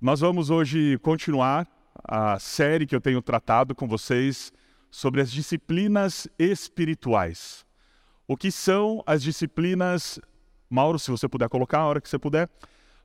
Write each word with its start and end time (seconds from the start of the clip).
Nós 0.00 0.20
vamos 0.20 0.50
hoje 0.50 0.98
continuar 0.98 1.66
a 2.04 2.38
série 2.38 2.84
que 2.84 2.94
eu 2.94 3.00
tenho 3.00 3.22
tratado 3.22 3.74
com 3.74 3.88
vocês 3.88 4.52
sobre 4.90 5.22
as 5.22 5.32
disciplinas 5.32 6.28
espirituais. 6.38 7.64
O 8.28 8.36
que 8.36 8.52
são 8.52 9.02
as 9.06 9.22
disciplinas, 9.22 10.20
Mauro, 10.68 10.98
se 10.98 11.10
você 11.10 11.26
puder 11.26 11.48
colocar 11.48 11.78
a 11.78 11.86
hora 11.86 11.98
que 11.98 12.10
você 12.10 12.18
puder, 12.18 12.46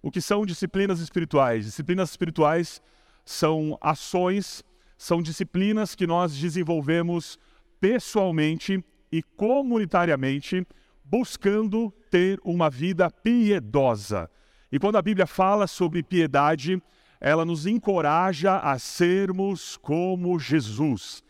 o 0.02 0.12
que 0.12 0.20
são 0.20 0.46
disciplinas 0.46 1.00
espirituais? 1.00 1.64
Disciplinas 1.64 2.10
espirituais 2.10 2.82
são 3.24 3.78
ações, 3.80 4.62
são 4.98 5.22
disciplinas 5.22 5.96
que 5.96 6.06
nós 6.06 6.36
desenvolvemos 6.36 7.40
pessoalmente 7.80 8.84
e 9.10 9.24
comunitariamente, 9.24 10.68
buscando 11.06 11.90
ter 12.10 12.38
uma 12.44 12.70
vida 12.70 13.10
piedosa 13.10 14.30
e 14.72 14.80
quando 14.80 14.98
a 14.98 15.02
Bíblia 15.02 15.28
fala 15.28 15.68
sobre 15.68 16.02
piedade, 16.02 16.82
ela 17.20 17.44
nos 17.44 17.66
encoraja 17.66 18.58
a 18.58 18.80
sermos 18.80 19.78
como 19.78 20.40
Jesus. 20.40 21.24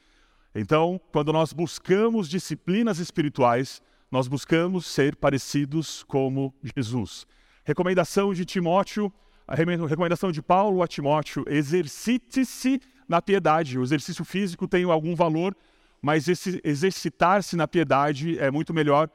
Então, 0.54 1.00
quando 1.12 1.34
nós 1.34 1.52
buscamos 1.52 2.30
disciplinas 2.30 3.00
espirituais, 3.00 3.82
nós 4.12 4.28
buscamos 4.28 4.86
ser 4.86 5.16
parecidos 5.16 6.04
como 6.04 6.54
Jesus. 6.76 7.26
Recomendação 7.64 8.34
de 8.34 8.46
Timóteo, 8.46 9.12
a 9.48 9.56
recomendação 9.56 10.32
de 10.32 10.42
Paulo 10.42 10.84
a 10.84 10.88
Timóteo: 10.88 11.44
exercite-se 11.48 12.80
na 13.08 13.22
piedade. 13.22 13.80
O 13.80 13.84
exercício 13.84 14.24
físico 14.24 14.68
tem 14.68 14.84
algum 14.84 15.16
valor, 15.16 15.56
mas 16.02 16.28
esse 16.28 16.62
exercitar-se 16.64 17.56
na 17.56 17.68
piedade 17.68 18.38
é 18.40 18.52
muito 18.52 18.74
melhor 18.74 19.10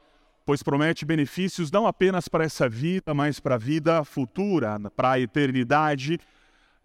pois 0.47 0.63
promete 0.63 1.05
benefícios 1.05 1.73
não 1.73 1.89
apenas 1.89 2.29
para 2.29 2.45
essa 2.45 2.69
vida, 2.69 3.13
mas 3.13 3.41
para 3.41 3.57
a 3.57 3.59
vida 3.59 4.05
futura, 4.05 4.79
para 4.95 5.11
a 5.11 5.21
eternidade. 5.21 6.21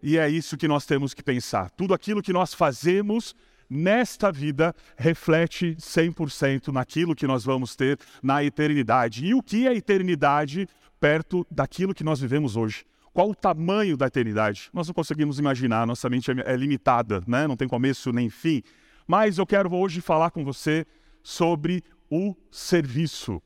E 0.02 0.18
é 0.18 0.28
isso 0.28 0.56
que 0.56 0.66
nós 0.66 0.84
temos 0.84 1.14
que 1.14 1.22
pensar. 1.22 1.70
Tudo 1.70 1.94
aquilo 1.94 2.20
que 2.20 2.32
nós 2.32 2.52
fazemos 2.52 3.36
nesta 3.70 4.32
vida 4.32 4.74
reflete 4.96 5.76
100% 5.76 6.72
naquilo 6.72 7.14
que 7.14 7.24
nós 7.24 7.44
vamos 7.44 7.76
ter 7.76 8.00
na 8.20 8.42
eternidade. 8.42 9.24
E 9.24 9.32
o 9.32 9.40
que 9.40 9.64
é 9.68 9.70
a 9.70 9.74
eternidade 9.74 10.68
perto 11.00 11.46
daquilo 11.48 11.94
que 11.94 12.02
nós 12.02 12.20
vivemos 12.20 12.56
hoje? 12.56 12.84
Qual 13.14 13.30
o 13.30 13.34
tamanho 13.34 13.96
da 13.96 14.06
eternidade? 14.08 14.70
Nós 14.72 14.88
não 14.88 14.94
conseguimos 14.94 15.38
imaginar, 15.38 15.86
nossa 15.86 16.10
mente 16.10 16.32
é, 16.32 16.52
é 16.52 16.56
limitada, 16.56 17.22
né? 17.28 17.46
não 17.46 17.56
tem 17.56 17.68
começo 17.68 18.10
nem 18.10 18.28
fim. 18.28 18.60
Mas 19.06 19.38
eu 19.38 19.46
quero 19.46 19.72
hoje 19.72 20.00
falar 20.00 20.32
com 20.32 20.44
você 20.44 20.84
sobre 21.22 21.84
o 22.10 22.34
serviço. 22.50 23.40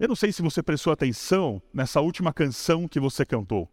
Eu 0.00 0.08
não 0.08 0.16
sei 0.16 0.32
se 0.32 0.40
você 0.40 0.62
prestou 0.62 0.94
atenção 0.94 1.62
nessa 1.74 2.00
última 2.00 2.32
canção 2.32 2.88
que 2.88 2.98
você 2.98 3.22
cantou. 3.22 3.70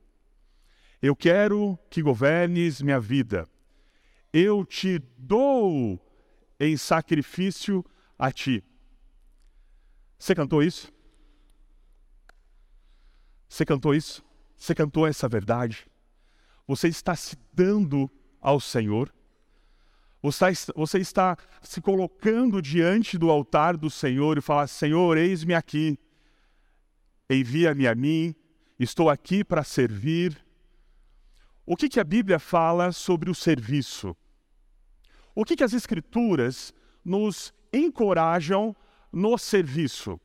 Eu 1.01 1.15
quero 1.15 1.79
que 1.89 2.01
governes 2.01 2.81
minha 2.81 2.99
vida. 2.99 3.47
Eu 4.33 4.65
te 4.65 4.99
dou 5.17 5.97
em 6.59 6.75
sacrifício 6.75 7.81
a 8.19 8.29
ti. 8.29 8.61
Você 10.19 10.35
cantou 10.35 10.61
isso? 10.61 10.91
Você 13.47 13.65
cantou 13.65 13.95
isso? 13.95 14.21
Você 14.57 14.75
cantou 14.75 15.07
essa 15.07 15.29
verdade? 15.29 15.87
Você 16.67 16.89
está 16.89 17.15
se 17.15 17.37
dando 17.53 18.11
ao 18.41 18.59
Senhor? 18.59 19.15
Você 20.21 20.99
está 20.99 21.37
se 21.61 21.79
colocando 21.79 22.61
diante 22.61 23.17
do 23.17 23.31
altar 23.31 23.77
do 23.77 23.89
Senhor 23.89 24.37
e 24.37 24.41
falar: 24.41 24.67
Senhor, 24.67 25.17
eis-me 25.17 25.53
aqui 25.53 25.97
envia-me 27.35 27.87
a 27.87 27.93
mim, 27.93 28.33
estou 28.79 29.09
aqui 29.09 29.43
para 29.43 29.63
servir. 29.63 30.37
O 31.65 31.75
que, 31.75 31.89
que 31.89 31.99
a 31.99 32.03
Bíblia 32.03 32.39
fala 32.39 32.91
sobre 32.91 33.29
o 33.29 33.35
serviço? 33.35 34.15
O 35.35 35.43
que, 35.43 35.55
que 35.55 35.63
as 35.63 35.73
Escrituras 35.73 36.73
nos 37.03 37.53
encorajam 37.73 38.75
no 39.11 39.37
serviço? 39.37 40.19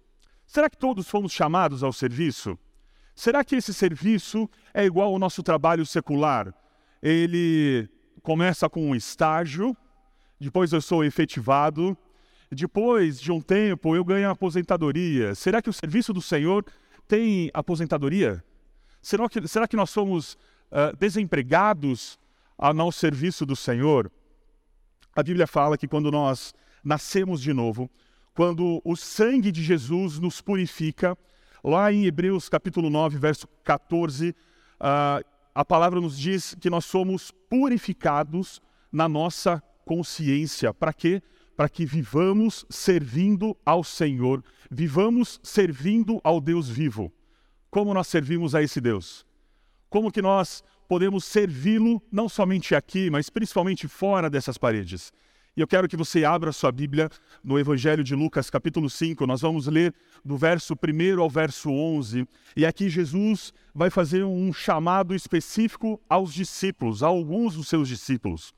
Será 0.47 0.71
que 0.71 0.77
todos 0.77 1.09
fomos 1.09 1.33
chamados 1.33 1.83
ao 1.83 1.93
serviço? 1.93 2.57
Será 3.15 3.45
que 3.45 3.57
esse 3.57 3.75
serviço 3.75 4.49
é 4.73 4.85
igual 4.85 5.13
ao 5.13 5.19
nosso 5.19 5.43
trabalho 5.43 5.85
secular? 5.85 6.55
Ele 7.03 7.89
começa 8.23 8.69
com 8.71 8.91
um 8.91 8.95
estágio, 8.95 9.77
depois 10.39 10.73
eu 10.73 10.81
sou 10.81 11.05
efetivado, 11.05 11.97
depois 12.51 13.21
de 13.21 13.33
um 13.33 13.41
tempo 13.41 13.97
eu 13.97 14.05
ganho 14.05 14.29
a 14.29 14.33
aposentadoria. 14.33 15.35
Será 15.35 15.61
que 15.61 15.69
o 15.69 15.73
serviço 15.73 16.13
do 16.13 16.23
Senhor 16.23 16.65
tem 17.13 17.51
aposentadoria? 17.53 18.43
Será 19.03 19.29
que, 19.29 19.47
será 19.47 19.69
que 19.69 19.77
nós 19.77 19.91
somos 19.91 20.33
uh, 20.71 20.97
desempregados 20.99 22.19
ao 22.57 22.73
não 22.73 22.91
serviço 22.91 23.45
do 23.45 23.55
Senhor? 23.55 24.11
A 25.15 25.23
Bíblia 25.23 25.47
fala 25.47 25.77
que 25.77 25.87
quando 25.87 26.11
nós 26.11 26.55
nascemos 26.83 27.43
de 27.43 27.53
novo, 27.53 27.91
quando 28.33 28.81
o 28.83 28.97
sangue 28.97 29.53
de 29.53 29.63
Jesus 29.63 30.19
nos 30.19 30.41
purifica, 30.41 31.15
lá 31.63 31.93
em 31.93 32.07
Hebreus 32.07 32.49
capítulo 32.49 32.89
9, 32.89 33.19
verso 33.19 33.47
14, 33.63 34.31
uh, 34.31 35.23
a 35.55 35.65
palavra 35.67 36.01
nos 36.01 36.19
diz 36.19 36.57
que 36.59 36.71
nós 36.71 36.87
somos 36.87 37.31
purificados 37.31 38.59
na 38.91 39.07
nossa 39.07 39.63
consciência. 39.85 40.73
Para 40.73 40.95
quê? 40.95 41.23
Para 41.57 41.69
que 41.69 41.85
vivamos 41.85 42.65
servindo 42.69 43.57
ao 43.65 43.85
Senhor, 43.85 44.43
vivamos 44.71 45.41
servindo 45.43 46.21
ao 46.25 46.41
Deus 46.41 46.69
vivo. 46.69 47.13
Como 47.71 47.95
nós 47.95 48.07
servimos 48.09 48.55
a 48.55 48.63
esse 48.63 48.81
Deus? 48.81 49.27
Como 49.89 50.11
que 50.11 50.23
nós 50.23 50.63
podemos 50.89 51.25
servi-lo 51.25 52.03
não 52.11 52.29
somente 52.29 52.75
aqui, 52.75 53.11
mas 53.11 53.31
principalmente 53.31 53.87
fora 53.89 54.29
dessas 54.29 54.59
paredes? 54.59 55.13
E 55.55 55.61
eu 55.61 55.67
quero 55.67 55.87
que 55.87 55.97
você 55.97 56.25
abra 56.25 56.51
sua 56.51 56.73
Bíblia 56.73 57.11
no 57.45 57.59
Evangelho 57.59 58.03
de 58.03 58.15
Lucas, 58.15 58.49
capítulo 58.49 58.89
5. 58.89 59.27
Nós 59.27 59.43
vamos 59.43 59.67
ler 59.67 59.95
do 60.25 60.37
verso 60.37 60.75
1 60.75 61.21
ao 61.21 61.29
verso 61.29 61.71
11. 61.71 62.27
E 62.57 62.65
aqui 62.65 62.89
Jesus 62.89 63.53
vai 63.75 63.91
fazer 63.91 64.25
um 64.25 64.51
chamado 64.51 65.15
específico 65.15 66.01
aos 66.09 66.33
discípulos, 66.33 67.03
a 67.03 67.09
alguns 67.09 67.57
dos 67.57 67.69
seus 67.69 67.87
discípulos 67.87 68.55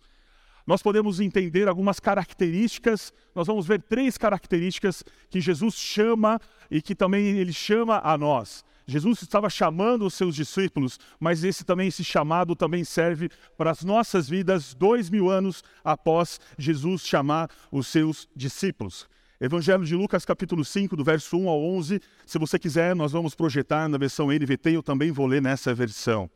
nós 0.66 0.82
podemos 0.82 1.20
entender 1.20 1.69
algumas 1.69 2.00
características, 2.00 3.12
nós 3.34 3.47
vamos 3.47 3.66
ver 3.66 3.82
três 3.82 4.16
características 4.16 5.04
que 5.28 5.41
Jesus 5.41 5.75
chama 5.75 6.41
e 6.70 6.80
que 6.80 6.94
também 6.94 7.38
ele 7.38 7.52
chama 7.52 8.00
a 8.02 8.16
nós. 8.16 8.64
Jesus 8.86 9.22
estava 9.22 9.48
chamando 9.48 10.04
os 10.04 10.14
seus 10.14 10.34
discípulos, 10.34 10.98
mas 11.19 11.42
esse 11.42 11.64
também 11.64 11.88
esse 11.88 12.04
chamado 12.04 12.54
também 12.54 12.84
serve 12.84 13.30
para 13.56 13.70
as 13.70 13.82
nossas 13.82 14.28
vidas 14.28 14.75
dois 14.75 15.08
mil 15.08 15.30
anos 15.30 15.64
após 15.82 16.38
Jesus 16.58 17.06
chamar 17.06 17.50
os 17.72 17.86
seus 17.86 18.28
discípulos. 18.36 19.08
Evangelho 19.41 19.84
de 19.84 19.96
Lucas, 19.96 20.25
capítulo 20.25 20.64
5, 20.64 20.96
do 20.96 21.04
verso 21.04 21.36
1 21.36 21.48
ao 21.48 21.62
11. 21.62 22.00
Se 22.25 22.38
você 22.38 22.58
quiser, 22.58 22.94
nós 22.94 23.12
vamos 23.12 23.34
projetar 23.34 23.88
na 23.88 23.98
versão 23.98 24.28
NVT, 24.28 24.76
eu 24.76 24.82
também 24.82 25.10
vou 25.10 25.26
ler 25.26 25.42
nessa 25.42 25.75
versão. 25.75 26.31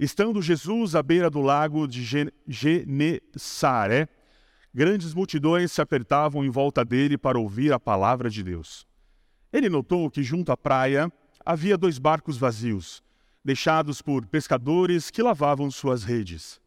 Estando 0.00 0.40
Jesus 0.40 0.94
à 0.94 1.02
beira 1.02 1.28
do 1.28 1.42
lago 1.42 1.86
de 1.86 2.02
Genesaré, 2.48 4.08
grandes 4.72 5.12
multidões 5.12 5.72
se 5.72 5.82
apertavam 5.82 6.42
em 6.42 6.48
volta 6.48 6.82
dele 6.82 7.18
para 7.18 7.38
ouvir 7.38 7.70
a 7.70 7.78
palavra 7.78 8.30
de 8.30 8.42
Deus. 8.42 8.86
Ele 9.52 9.68
notou 9.68 10.10
que 10.10 10.22
junto 10.22 10.50
à 10.52 10.56
praia 10.56 11.12
havia 11.44 11.76
dois 11.76 11.98
barcos 11.98 12.38
vazios, 12.38 13.02
deixados 13.44 14.00
por 14.00 14.24
pescadores 14.24 15.10
que 15.10 15.22
lavavam 15.22 15.70
suas 15.70 16.02
redes. 16.02 16.58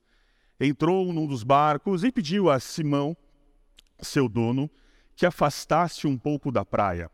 Entrou 0.59 1.11
num 1.11 1.25
dos 1.25 1.41
barcos 1.41 2.03
e 2.03 2.11
pediu 2.11 2.51
a 2.51 2.59
Simão, 2.59 3.17
seu 3.99 4.29
dono, 4.29 4.69
que 5.15 5.25
afastasse 5.25 6.05
um 6.05 6.19
pouco 6.19 6.51
da 6.51 6.63
praia. 6.63 7.09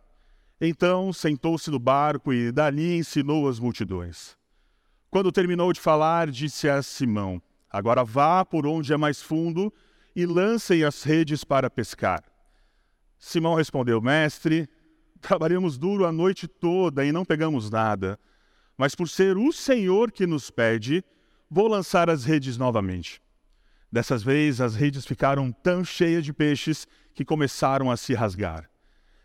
Então 0.59 1.13
sentou-se 1.13 1.72
no 1.72 1.80
barco 1.80 2.34
e 2.34 2.51
dali 2.51 2.97
ensinou 2.97 3.47
as 3.47 3.57
multidões. 3.57 4.38
Quando 5.09 5.31
terminou 5.31 5.74
de 5.74 5.80
falar, 5.80 6.30
disse 6.30 6.69
a 6.69 6.83
Simão: 6.83 7.42
Agora 7.69 8.04
vá 8.04 8.45
por 8.45 8.68
onde 8.68 8.94
é 8.94 8.98
mais 8.98 9.22
fundo 9.22 9.74
e 10.16 10.25
lancem 10.25 10.83
as 10.83 11.01
redes 11.04 11.44
para 11.44 11.69
pescar. 11.69 12.24
Simão 13.18 13.56
respondeu: 13.56 14.00
Mestre, 14.00 14.69
trabalhamos 15.19 15.78
duro 15.78 16.06
a 16.06 16.12
noite 16.12 16.48
toda 16.48 17.04
e 17.04 17.12
não 17.12 17.25
pegamos 17.25 17.72
nada. 17.72 18.19
Mas 18.78 18.94
por 18.94 19.10
ser 19.10 19.36
o 19.36 19.51
Senhor 19.51 20.12
que 20.12 20.28
nos 20.28 20.51
pede, 20.51 21.04
vou 21.50 21.68
lançar 21.68 22.10
as 22.10 22.24
redes 22.24 22.56
novamente. 22.56 23.22
Dessas 23.92 24.22
vezes 24.22 24.62
as 24.62 24.75
redes 24.75 25.06
ficaram 25.06 25.51
tão 25.51 25.83
cheias 25.83 26.24
de 26.24 26.31
peixes 26.31 26.88
que 27.16 27.25
começaram 27.25 27.89
a 27.89 27.98
se 27.98 28.13
rasgar. 28.13 28.69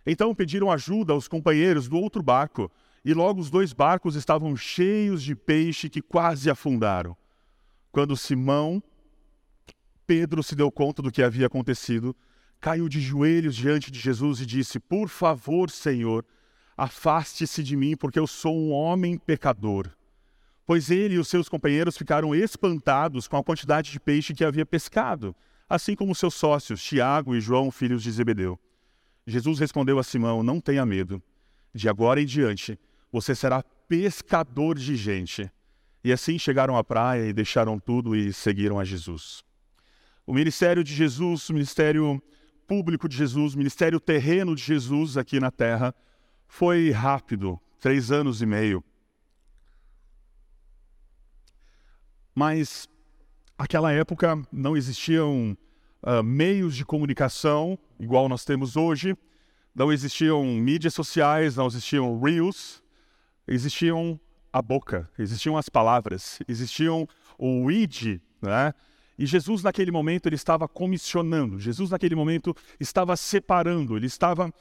Então 0.06 0.34
pediram 0.34 0.72
ajuda 0.72 1.12
aos 1.12 1.28
companheiros 1.28 1.88
do 1.88 1.98
outro 1.98 2.22
barco 2.22 2.70
e 3.04 3.12
logo 3.12 3.40
os 3.40 3.50
dois 3.50 3.72
barcos 3.72 4.16
estavam 4.16 4.56
cheios 4.56 5.22
de 5.22 5.34
peixe 5.34 5.90
que 5.90 6.00
quase 6.00 6.48
afundaram. 6.48 7.16
Quando 7.92 8.16
Simão, 8.16 8.82
Pedro 10.06 10.42
se 10.42 10.54
deu 10.54 10.70
conta 10.70 11.02
do 11.02 11.12
que 11.12 11.22
havia 11.22 11.46
acontecido, 11.46 12.16
caiu 12.60 12.88
de 12.88 13.00
joelhos 13.00 13.54
diante 13.54 13.90
de 13.90 13.98
Jesus 13.98 14.40
e 14.40 14.46
disse: 14.46 14.80
Por 14.80 15.08
favor, 15.08 15.70
Senhor, 15.70 16.24
afaste-se 16.76 17.62
de 17.62 17.76
mim, 17.76 17.96
porque 17.96 18.18
eu 18.18 18.26
sou 18.26 18.56
um 18.56 18.72
homem 18.72 19.18
pecador. 19.18 19.90
pois 20.66 20.90
ele 20.90 21.14
e 21.14 21.18
os 21.18 21.28
seus 21.28 21.46
companheiros 21.46 21.96
ficaram 21.96 22.34
espantados 22.34 23.28
com 23.28 23.36
a 23.36 23.44
quantidade 23.44 23.92
de 23.92 24.00
peixe 24.00 24.32
que 24.32 24.42
havia 24.42 24.64
pescado, 24.64 25.36
assim 25.68 25.94
como 25.94 26.14
seus 26.14 26.34
sócios, 26.34 26.82
Tiago 26.82 27.36
e 27.36 27.40
João, 27.40 27.70
filhos 27.70 28.02
de 28.02 28.10
Zebedeu. 28.10 28.58
Jesus 29.26 29.58
respondeu 29.58 29.98
a 29.98 30.02
Simão: 30.02 30.42
Não 30.42 30.60
tenha 30.60 30.86
medo. 30.86 31.22
De 31.74 31.88
agora 31.88 32.20
em 32.20 32.26
diante, 32.26 32.78
você 33.14 33.32
será 33.32 33.62
pescador 33.88 34.76
de 34.76 34.96
gente. 34.96 35.48
E 36.02 36.12
assim 36.12 36.36
chegaram 36.36 36.76
à 36.76 36.82
praia 36.82 37.28
e 37.28 37.32
deixaram 37.32 37.78
tudo 37.78 38.16
e 38.16 38.32
seguiram 38.32 38.80
a 38.80 38.84
Jesus. 38.84 39.44
O 40.26 40.34
ministério 40.34 40.82
de 40.82 40.92
Jesus, 40.92 41.48
o 41.48 41.52
ministério 41.52 42.20
público 42.66 43.08
de 43.08 43.16
Jesus, 43.16 43.54
o 43.54 43.58
ministério 43.58 44.00
terreno 44.00 44.56
de 44.56 44.62
Jesus 44.64 45.16
aqui 45.16 45.38
na 45.38 45.52
terra, 45.52 45.94
foi 46.48 46.90
rápido 46.90 47.60
três 47.78 48.10
anos 48.10 48.42
e 48.42 48.46
meio. 48.46 48.82
Mas 52.34 52.88
naquela 53.56 53.92
época 53.92 54.36
não 54.50 54.76
existiam 54.76 55.56
uh, 56.02 56.20
meios 56.20 56.74
de 56.74 56.84
comunicação 56.84 57.78
igual 58.00 58.28
nós 58.28 58.44
temos 58.44 58.76
hoje, 58.76 59.16
não 59.72 59.92
existiam 59.92 60.44
mídias 60.44 60.94
sociais, 60.94 61.54
não 61.54 61.68
existiam 61.68 62.20
reels, 62.20 62.82
existiam 63.46 64.18
a 64.52 64.62
boca, 64.62 65.10
existiam 65.18 65.56
as 65.56 65.68
palavras, 65.68 66.38
existiam 66.46 67.08
o 67.38 67.70
id, 67.70 68.20
né? 68.40 68.72
E 69.18 69.26
Jesus 69.26 69.62
naquele 69.62 69.90
momento 69.90 70.26
ele 70.26 70.36
estava 70.36 70.66
comissionando, 70.66 71.58
Jesus 71.58 71.90
naquele 71.90 72.14
momento 72.14 72.54
estava 72.80 73.16
separando, 73.16 73.96
ele 73.96 74.06
estava 74.06 74.52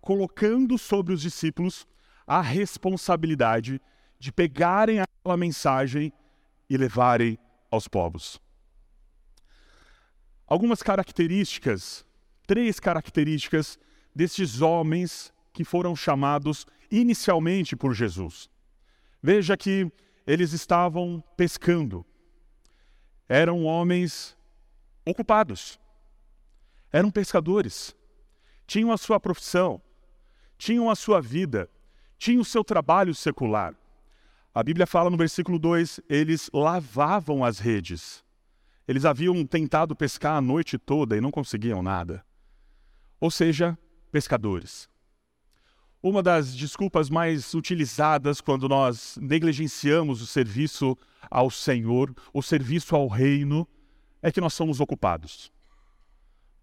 colocando 0.00 0.76
sobre 0.76 1.14
os 1.14 1.22
discípulos 1.22 1.86
a 2.26 2.40
responsabilidade 2.40 3.80
de 4.18 4.32
pegarem 4.32 5.00
aquela 5.00 5.36
mensagem 5.36 6.12
e 6.68 6.76
levarem 6.76 7.38
aos 7.70 7.88
povos. 7.88 8.40
Algumas 10.46 10.82
características, 10.82 12.04
três 12.46 12.78
características 12.78 13.78
destes 14.14 14.60
homens 14.60 15.32
que 15.52 15.64
foram 15.64 15.96
chamados 15.96 16.66
inicialmente 17.00 17.76
por 17.76 17.94
Jesus. 17.94 18.48
Veja 19.22 19.56
que 19.56 19.90
eles 20.26 20.52
estavam 20.52 21.22
pescando. 21.36 22.04
Eram 23.28 23.64
homens 23.64 24.36
ocupados. 25.04 25.78
Eram 26.92 27.10
pescadores. 27.10 27.94
Tinham 28.66 28.92
a 28.92 28.96
sua 28.96 29.20
profissão, 29.20 29.82
tinham 30.56 30.88
a 30.88 30.94
sua 30.94 31.20
vida, 31.20 31.68
tinham 32.16 32.40
o 32.40 32.44
seu 32.44 32.64
trabalho 32.64 33.14
secular. 33.14 33.74
A 34.54 34.62
Bíblia 34.62 34.86
fala 34.86 35.10
no 35.10 35.16
versículo 35.16 35.58
2: 35.58 36.00
eles 36.08 36.48
lavavam 36.52 37.44
as 37.44 37.58
redes. 37.58 38.24
Eles 38.86 39.04
haviam 39.04 39.44
tentado 39.46 39.96
pescar 39.96 40.36
a 40.36 40.40
noite 40.40 40.78
toda 40.78 41.16
e 41.16 41.20
não 41.20 41.30
conseguiam 41.30 41.82
nada. 41.82 42.24
Ou 43.20 43.30
seja, 43.30 43.76
pescadores. 44.12 44.88
Uma 46.04 46.22
das 46.22 46.54
desculpas 46.54 47.08
mais 47.08 47.54
utilizadas 47.54 48.38
quando 48.38 48.68
nós 48.68 49.16
negligenciamos 49.18 50.20
o 50.20 50.26
serviço 50.26 50.98
ao 51.30 51.50
Senhor, 51.50 52.14
o 52.30 52.42
serviço 52.42 52.94
ao 52.94 53.08
reino, 53.08 53.66
é 54.20 54.30
que 54.30 54.38
nós 54.38 54.52
somos 54.52 54.80
ocupados. 54.80 55.50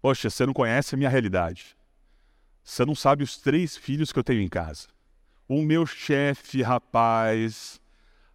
Poxa, 0.00 0.30
você 0.30 0.46
não 0.46 0.52
conhece 0.52 0.94
a 0.94 0.96
minha 0.96 1.10
realidade. 1.10 1.76
Você 2.62 2.84
não 2.84 2.94
sabe 2.94 3.24
os 3.24 3.36
três 3.36 3.76
filhos 3.76 4.12
que 4.12 4.18
eu 4.20 4.22
tenho 4.22 4.40
em 4.40 4.48
casa. 4.48 4.86
O 5.48 5.60
meu 5.60 5.84
chefe, 5.86 6.62
rapaz, 6.62 7.80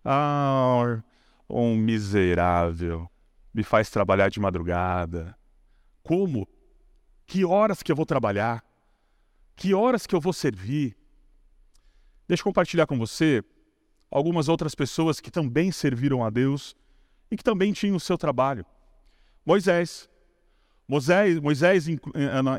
ah, 0.03 1.01
um 1.49 1.73
miserável, 1.77 3.09
me 3.53 3.63
faz 3.63 3.89
trabalhar 3.89 4.27
de 4.27 4.41
madrugada. 4.41 5.37
Como? 6.03 6.45
Que 7.25 7.45
horas 7.45 7.81
que 7.81 7.93
eu 7.93 7.95
vou 7.95 8.05
trabalhar? 8.05 8.66
Que 9.57 9.73
horas 9.73 10.05
que 10.05 10.13
eu 10.13 10.21
vou 10.21 10.31
servir? 10.31 10.95
Deixa 12.27 12.41
eu 12.41 12.45
compartilhar 12.45 12.85
com 12.85 12.95
você 12.95 13.43
algumas 14.11 14.47
outras 14.47 14.75
pessoas 14.75 15.19
que 15.19 15.31
também 15.31 15.71
serviram 15.71 16.23
a 16.23 16.29
Deus 16.29 16.75
e 17.31 17.35
que 17.35 17.43
também 17.43 17.73
tinham 17.73 17.95
o 17.95 17.99
seu 17.99 18.19
trabalho. 18.19 18.63
Moisés. 19.43 20.07
Moisés, 20.87 21.39
Moisés 21.39 21.87
eh, 21.89 21.97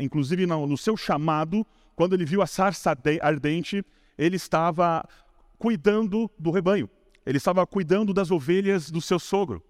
inclusive 0.00 0.44
no 0.44 0.76
seu 0.76 0.96
chamado, 0.96 1.64
quando 1.94 2.14
ele 2.14 2.24
viu 2.24 2.42
a 2.42 2.46
sarça 2.48 2.94
ardente, 3.22 3.82
ele 4.18 4.36
estava 4.36 5.08
cuidando 5.56 6.28
do 6.36 6.50
rebanho. 6.50 6.90
Ele 7.24 7.38
estava 7.38 7.64
cuidando 7.64 8.12
das 8.12 8.32
ovelhas 8.32 8.90
do 8.90 9.00
seu 9.00 9.20
sogro. 9.20 9.62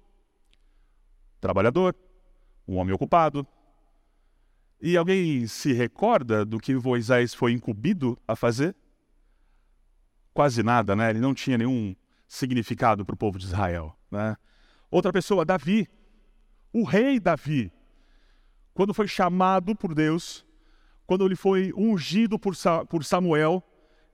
Trabalhador, 1.40 1.94
um 2.66 2.76
homem 2.78 2.94
ocupado, 2.94 3.46
e 4.80 4.96
alguém 4.96 5.46
se 5.46 5.72
recorda 5.72 6.44
do 6.44 6.58
que 6.58 6.75
Moisés 6.75 7.34
foi 7.34 7.52
incumbido 7.52 8.19
a 8.26 8.36
fazer? 8.36 8.76
Quase 10.32 10.62
nada, 10.62 10.94
né? 10.94 11.10
Ele 11.10 11.19
não 11.19 11.34
tinha 11.34 11.58
nenhum 11.58 11.96
significado 12.28 13.04
para 13.04 13.14
o 13.14 13.19
povo 13.19 13.38
de 13.38 13.46
Israel. 13.46 13.96
Né? 14.10 14.36
Outra 14.90 15.12
pessoa, 15.12 15.44
Davi, 15.44 15.88
o 16.72 16.84
rei 16.84 17.19
Davi, 17.19 17.72
quando 18.72 18.94
foi 18.94 19.08
chamado 19.08 19.75
por 19.75 19.94
Deus, 19.94 20.46
quando 21.06 21.24
ele 21.24 21.34
foi 21.34 21.72
ungido 21.76 22.38
por, 22.38 22.54
por 22.88 23.04
Samuel, 23.04 23.62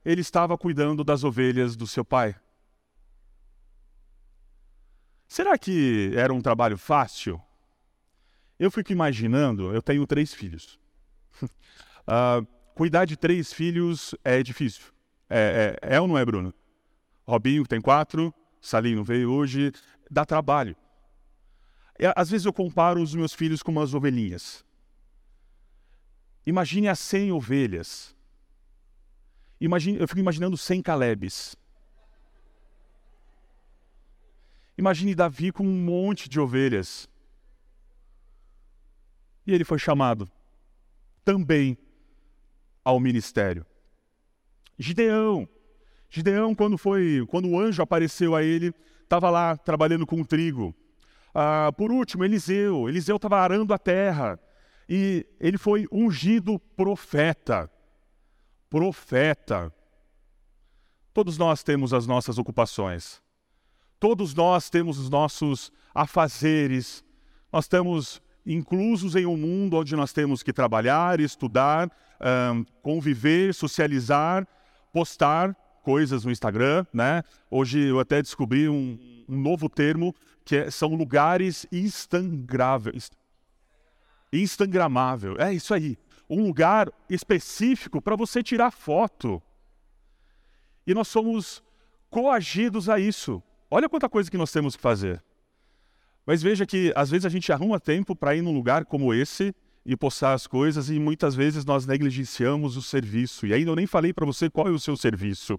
ele 0.03 0.21
estava 0.21 0.57
cuidando 0.57 1.03
das 1.03 1.23
ovelhas 1.23 1.75
do 1.75 1.85
seu 1.85 2.03
pai. 2.03 2.35
Será 5.27 5.57
que 5.57 6.11
era 6.15 6.33
um 6.33 6.41
trabalho 6.41 6.77
fácil? 6.77 7.41
Eu 8.57 8.71
fico 8.71 8.91
imaginando, 8.91 9.73
eu 9.73 9.81
tenho 9.81 10.07
três 10.07 10.33
filhos. 10.33 10.79
uh, 11.43 12.45
cuidar 12.73 13.05
de 13.05 13.17
três 13.17 13.51
filhos 13.51 14.15
é 14.23 14.41
difícil. 14.41 14.85
É, 15.29 15.77
é, 15.81 15.95
é, 15.95 16.01
ou 16.01 16.07
não 16.07 16.17
é, 16.17 16.23
Bruno? 16.23 16.53
Robinho, 17.27 17.65
tem 17.65 17.81
quatro, 17.81 18.33
Salinho 18.61 19.03
veio 19.03 19.31
hoje, 19.31 19.71
dá 20.09 20.25
trabalho. 20.25 20.75
E, 21.99 22.05
às 22.15 22.29
vezes 22.29 22.45
eu 22.45 22.53
comparo 22.53 23.01
os 23.01 23.13
meus 23.13 23.33
filhos 23.33 23.61
com 23.61 23.71
umas 23.71 23.93
ovelhinhas. 23.93 24.63
Imagine 26.45 26.87
as 26.87 26.99
100 26.99 27.31
ovelhas. 27.31 28.15
Imagine, 29.59 29.99
eu 29.99 30.07
fico 30.07 30.19
imaginando 30.19 30.55
100 30.55 30.81
Calebes. 30.81 31.55
Imagine 34.77 35.15
Davi 35.15 35.51
com 35.51 35.65
um 35.65 35.83
monte 35.83 36.29
de 36.29 36.39
ovelhas. 36.39 37.09
E 39.45 39.53
ele 39.53 39.63
foi 39.63 39.79
chamado 39.79 40.29
também 41.23 41.77
ao 42.83 42.99
ministério. 42.99 43.65
Gideão. 44.77 45.47
Gideão, 46.09 46.53
quando 46.53 46.77
foi, 46.77 47.25
quando 47.27 47.49
o 47.49 47.59
anjo 47.59 47.81
apareceu 47.81 48.35
a 48.35 48.43
ele, 48.43 48.73
estava 49.03 49.29
lá 49.29 49.57
trabalhando 49.57 50.05
com 50.05 50.23
trigo. 50.23 50.73
Ah, 51.33 51.71
por 51.75 51.91
último, 51.91 52.23
Eliseu. 52.23 52.87
Eliseu 52.87 53.17
estava 53.17 53.39
arando 53.39 53.73
a 53.73 53.77
terra 53.77 54.39
e 54.87 55.25
ele 55.39 55.57
foi 55.57 55.87
ungido 55.91 56.59
profeta. 56.77 57.69
Profeta. 58.69 59.73
Todos 61.13 61.37
nós 61.37 61.63
temos 61.63 61.93
as 61.93 62.05
nossas 62.05 62.37
ocupações. 62.37 63.21
Todos 63.99 64.33
nós 64.33 64.69
temos 64.69 64.99
os 64.99 65.09
nossos 65.09 65.71
afazeres. 65.93 67.03
Nós 67.51 67.67
temos 67.67 68.21
inclusos 68.45 69.15
em 69.15 69.25
um 69.25 69.35
mundo 69.35 69.77
onde 69.77 69.95
nós 69.95 70.13
temos 70.13 70.43
que 70.43 70.53
trabalhar, 70.53 71.19
estudar, 71.19 71.89
um, 72.53 72.63
conviver, 72.81 73.53
socializar, 73.53 74.47
postar 74.93 75.55
coisas 75.83 76.23
no 76.23 76.31
Instagram, 76.31 76.85
né? 76.93 77.23
Hoje 77.49 77.79
eu 77.79 77.99
até 77.99 78.21
descobri 78.21 78.69
um, 78.69 78.97
um 79.27 79.37
novo 79.37 79.69
termo 79.69 80.15
que 80.43 80.55
é, 80.55 80.71
são 80.71 80.93
lugares 80.95 81.65
instagráveis. 81.71 83.11
Instagramável, 84.31 85.35
é 85.39 85.53
isso 85.53 85.73
aí. 85.73 85.97
Um 86.29 86.43
lugar 86.43 86.91
específico 87.09 88.01
para 88.01 88.15
você 88.15 88.41
tirar 88.41 88.71
foto. 88.71 89.41
E 90.85 90.93
nós 90.93 91.07
somos 91.07 91.63
coagidos 92.09 92.89
a 92.89 92.99
isso. 92.99 93.41
Olha 93.69 93.89
quanta 93.89 94.09
coisa 94.09 94.29
que 94.29 94.37
nós 94.37 94.51
temos 94.51 94.75
que 94.75 94.81
fazer. 94.81 95.23
Mas 96.25 96.41
veja 96.41 96.65
que 96.65 96.91
às 96.95 97.09
vezes 97.09 97.25
a 97.25 97.29
gente 97.29 97.51
arruma 97.51 97.79
tempo 97.79 98.15
para 98.15 98.35
ir 98.35 98.41
num 98.41 98.53
lugar 98.53 98.85
como 98.85 99.13
esse 99.13 99.53
e 99.85 99.95
postar 99.95 100.33
as 100.33 100.47
coisas 100.47 100.89
e 100.89 100.99
muitas 100.99 101.35
vezes 101.35 101.63
nós 101.63 101.85
negligenciamos 101.85 102.75
o 102.75 102.81
serviço. 102.81 103.45
E 103.45 103.53
ainda 103.53 103.71
eu 103.71 103.75
nem 103.75 103.85
falei 103.85 104.11
para 104.11 104.25
você 104.25 104.49
qual 104.49 104.67
é 104.67 104.71
o 104.71 104.79
seu 104.79 104.97
serviço. 104.97 105.57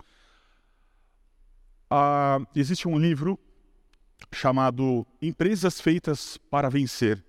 Ah, 1.89 2.41
existe 2.55 2.89
um 2.89 2.99
livro 2.99 3.39
chamado 4.33 5.07
Empresas 5.23 5.81
Feitas 5.81 6.37
para 6.51 6.69
Vencer, 6.69 7.25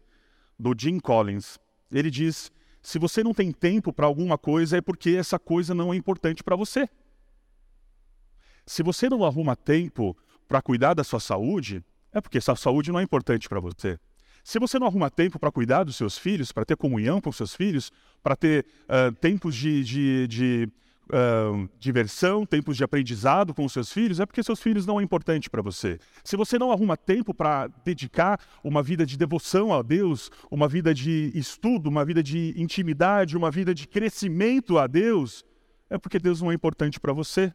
do 0.57 0.73
Jim 0.75 0.99
Collins. 0.99 1.59
Ele 1.91 2.09
diz: 2.09 2.51
se 2.81 2.97
você 2.97 3.23
não 3.23 3.33
tem 3.33 3.51
tempo 3.51 3.93
para 3.93 4.07
alguma 4.07 4.37
coisa, 4.37 4.77
é 4.77 4.81
porque 4.81 5.11
essa 5.11 5.37
coisa 5.37 5.75
não 5.75 5.93
é 5.93 5.97
importante 5.97 6.43
para 6.43 6.55
você. 6.55 6.89
Se 8.65 8.81
você 8.81 9.07
não 9.07 9.23
arruma 9.23 9.55
tempo 9.55 10.17
para 10.47 10.61
cuidar 10.61 10.93
da 10.93 11.03
sua 11.03 11.19
saúde, 11.19 11.83
é 12.17 12.21
porque 12.21 12.41
sua 12.41 12.55
saúde 12.55 12.91
não 12.91 12.99
é 12.99 13.03
importante 13.03 13.47
para 13.47 13.59
você. 13.59 13.99
Se 14.43 14.59
você 14.59 14.79
não 14.79 14.87
arruma 14.87 15.11
tempo 15.11 15.37
para 15.37 15.51
cuidar 15.51 15.83
dos 15.83 15.97
seus 15.97 16.17
filhos, 16.17 16.51
para 16.51 16.63
ter 16.63 16.77
comunhão 16.77 17.19
com 17.19 17.31
seus 17.31 17.53
filhos, 17.53 17.91
para 18.23 18.35
ter 18.35 18.65
uh, 18.83 19.13
tempos 19.15 19.53
de, 19.53 19.83
de, 19.83 20.27
de 20.27 20.69
uh, 21.07 21.69
diversão, 21.77 22.45
tempos 22.45 22.77
de 22.77 22.83
aprendizado 22.83 23.53
com 23.53 23.65
os 23.65 23.73
seus 23.73 23.91
filhos, 23.91 24.21
é 24.21 24.25
porque 24.25 24.41
seus 24.41 24.61
filhos 24.61 24.85
não 24.85 25.01
é 25.01 25.03
importante 25.03 25.49
para 25.49 25.61
você. 25.61 25.99
Se 26.23 26.37
você 26.37 26.57
não 26.57 26.71
arruma 26.71 26.95
tempo 26.95 27.33
para 27.33 27.67
dedicar 27.83 28.39
uma 28.63 28.81
vida 28.81 29.05
de 29.05 29.17
devoção 29.17 29.73
a 29.73 29.81
Deus, 29.81 30.31
uma 30.49 30.67
vida 30.67 30.93
de 30.93 31.29
estudo, 31.35 31.89
uma 31.89 32.05
vida 32.05 32.23
de 32.23 32.53
intimidade, 32.55 33.35
uma 33.35 33.51
vida 33.51 33.75
de 33.75 33.85
crescimento 33.85 34.77
a 34.77 34.87
Deus, 34.87 35.43
é 35.89 35.97
porque 35.97 36.19
Deus 36.19 36.41
não 36.41 36.51
é 36.51 36.53
importante 36.53 36.99
para 36.99 37.11
você. 37.11 37.53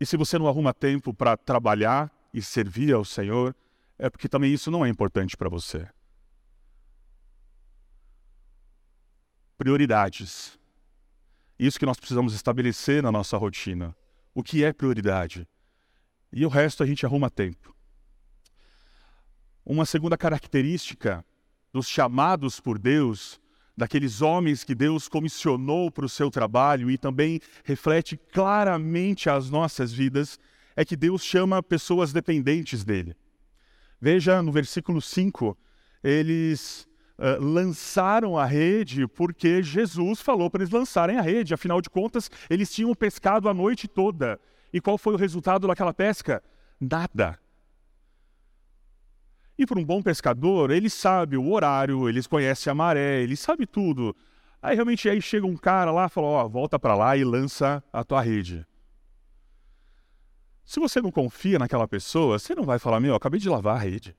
E 0.00 0.06
se 0.06 0.16
você 0.16 0.38
não 0.38 0.48
arruma 0.48 0.72
tempo 0.72 1.12
para 1.12 1.36
trabalhar 1.36 2.10
e 2.32 2.40
servir 2.40 2.92
ao 2.92 3.04
Senhor, 3.04 3.54
é 3.98 4.08
porque 4.08 4.28
também 4.28 4.52
isso 4.52 4.70
não 4.70 4.84
é 4.84 4.88
importante 4.88 5.36
para 5.36 5.48
você. 5.48 5.88
Prioridades. 9.56 10.58
Isso 11.58 11.78
que 11.78 11.86
nós 11.86 11.98
precisamos 11.98 12.34
estabelecer 12.34 13.02
na 13.02 13.12
nossa 13.12 13.36
rotina. 13.36 13.94
O 14.34 14.42
que 14.42 14.64
é 14.64 14.72
prioridade? 14.72 15.46
E 16.32 16.44
o 16.46 16.48
resto 16.48 16.82
a 16.82 16.86
gente 16.86 17.04
arruma 17.04 17.30
tempo. 17.30 17.74
Uma 19.64 19.86
segunda 19.86 20.16
característica 20.16 21.24
dos 21.72 21.86
chamados 21.86 22.58
por 22.58 22.78
Deus, 22.78 23.40
daqueles 23.76 24.20
homens 24.20 24.64
que 24.64 24.74
Deus 24.74 25.08
comissionou 25.08 25.90
para 25.90 26.04
o 26.04 26.08
seu 26.08 26.30
trabalho 26.30 26.90
e 26.90 26.98
também 26.98 27.40
reflete 27.64 28.16
claramente 28.16 29.30
as 29.30 29.48
nossas 29.48 29.92
vidas, 29.92 30.38
é 30.76 30.84
que 30.84 30.96
Deus 30.96 31.22
chama 31.22 31.62
pessoas 31.62 32.12
dependentes 32.12 32.84
dele. 32.84 33.16
Veja 34.00 34.42
no 34.42 34.50
versículo 34.50 35.00
5, 35.00 35.56
eles 36.02 36.88
uh, 37.18 37.42
lançaram 37.42 38.36
a 38.36 38.44
rede 38.44 39.06
porque 39.06 39.62
Jesus 39.62 40.20
falou 40.20 40.50
para 40.50 40.62
eles 40.62 40.72
lançarem 40.72 41.18
a 41.18 41.22
rede. 41.22 41.54
Afinal 41.54 41.80
de 41.80 41.88
contas, 41.88 42.30
eles 42.50 42.72
tinham 42.72 42.94
pescado 42.94 43.48
a 43.48 43.54
noite 43.54 43.86
toda. 43.86 44.40
E 44.72 44.80
qual 44.80 44.98
foi 44.98 45.14
o 45.14 45.18
resultado 45.18 45.68
daquela 45.68 45.94
pesca? 45.94 46.42
Nada. 46.80 47.38
E 49.56 49.66
para 49.66 49.78
um 49.78 49.84
bom 49.84 50.02
pescador, 50.02 50.70
ele 50.70 50.90
sabe 50.90 51.36
o 51.36 51.52
horário, 51.52 52.08
eles 52.08 52.26
conhecem 52.26 52.70
a 52.70 52.74
maré, 52.74 53.22
ele 53.22 53.36
sabe 53.36 53.66
tudo. 53.66 54.16
Aí 54.60 54.74
realmente 54.74 55.08
aí 55.08 55.20
chega 55.20 55.46
um 55.46 55.56
cara 55.56 55.92
lá 55.92 56.06
e 56.06 56.08
fala: 56.08 56.26
Ó, 56.26 56.48
volta 56.48 56.78
para 56.78 56.94
lá 56.94 57.16
e 57.16 57.22
lança 57.22 57.84
a 57.92 58.02
tua 58.02 58.22
rede. 58.22 58.66
Se 60.64 60.80
você 60.80 61.00
não 61.00 61.10
confia 61.10 61.58
naquela 61.58 61.86
pessoa, 61.88 62.38
você 62.38 62.54
não 62.54 62.64
vai 62.64 62.78
falar: 62.78 63.00
Meu, 63.00 63.14
acabei 63.14 63.40
de 63.40 63.48
lavar 63.48 63.76
a 63.76 63.80
rede. 63.80 64.16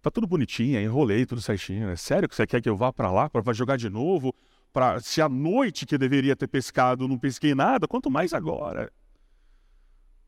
Tá 0.00 0.10
tudo 0.10 0.26
bonitinho, 0.26 0.78
enrolei 0.80 1.24
tudo 1.24 1.40
certinho. 1.40 1.88
É 1.88 1.96
sério 1.96 2.28
que 2.28 2.34
você 2.34 2.46
quer 2.46 2.60
que 2.60 2.68
eu 2.68 2.76
vá 2.76 2.92
para 2.92 3.10
lá 3.10 3.30
para 3.30 3.52
jogar 3.52 3.76
de 3.76 3.88
novo? 3.88 4.34
Pra, 4.72 5.00
se 5.00 5.22
à 5.22 5.28
noite 5.28 5.86
que 5.86 5.96
deveria 5.96 6.36
ter 6.36 6.46
pescado 6.46 7.08
não 7.08 7.18
pesquei 7.18 7.54
nada, 7.54 7.88
quanto 7.88 8.10
mais 8.10 8.34
agora? 8.34 8.92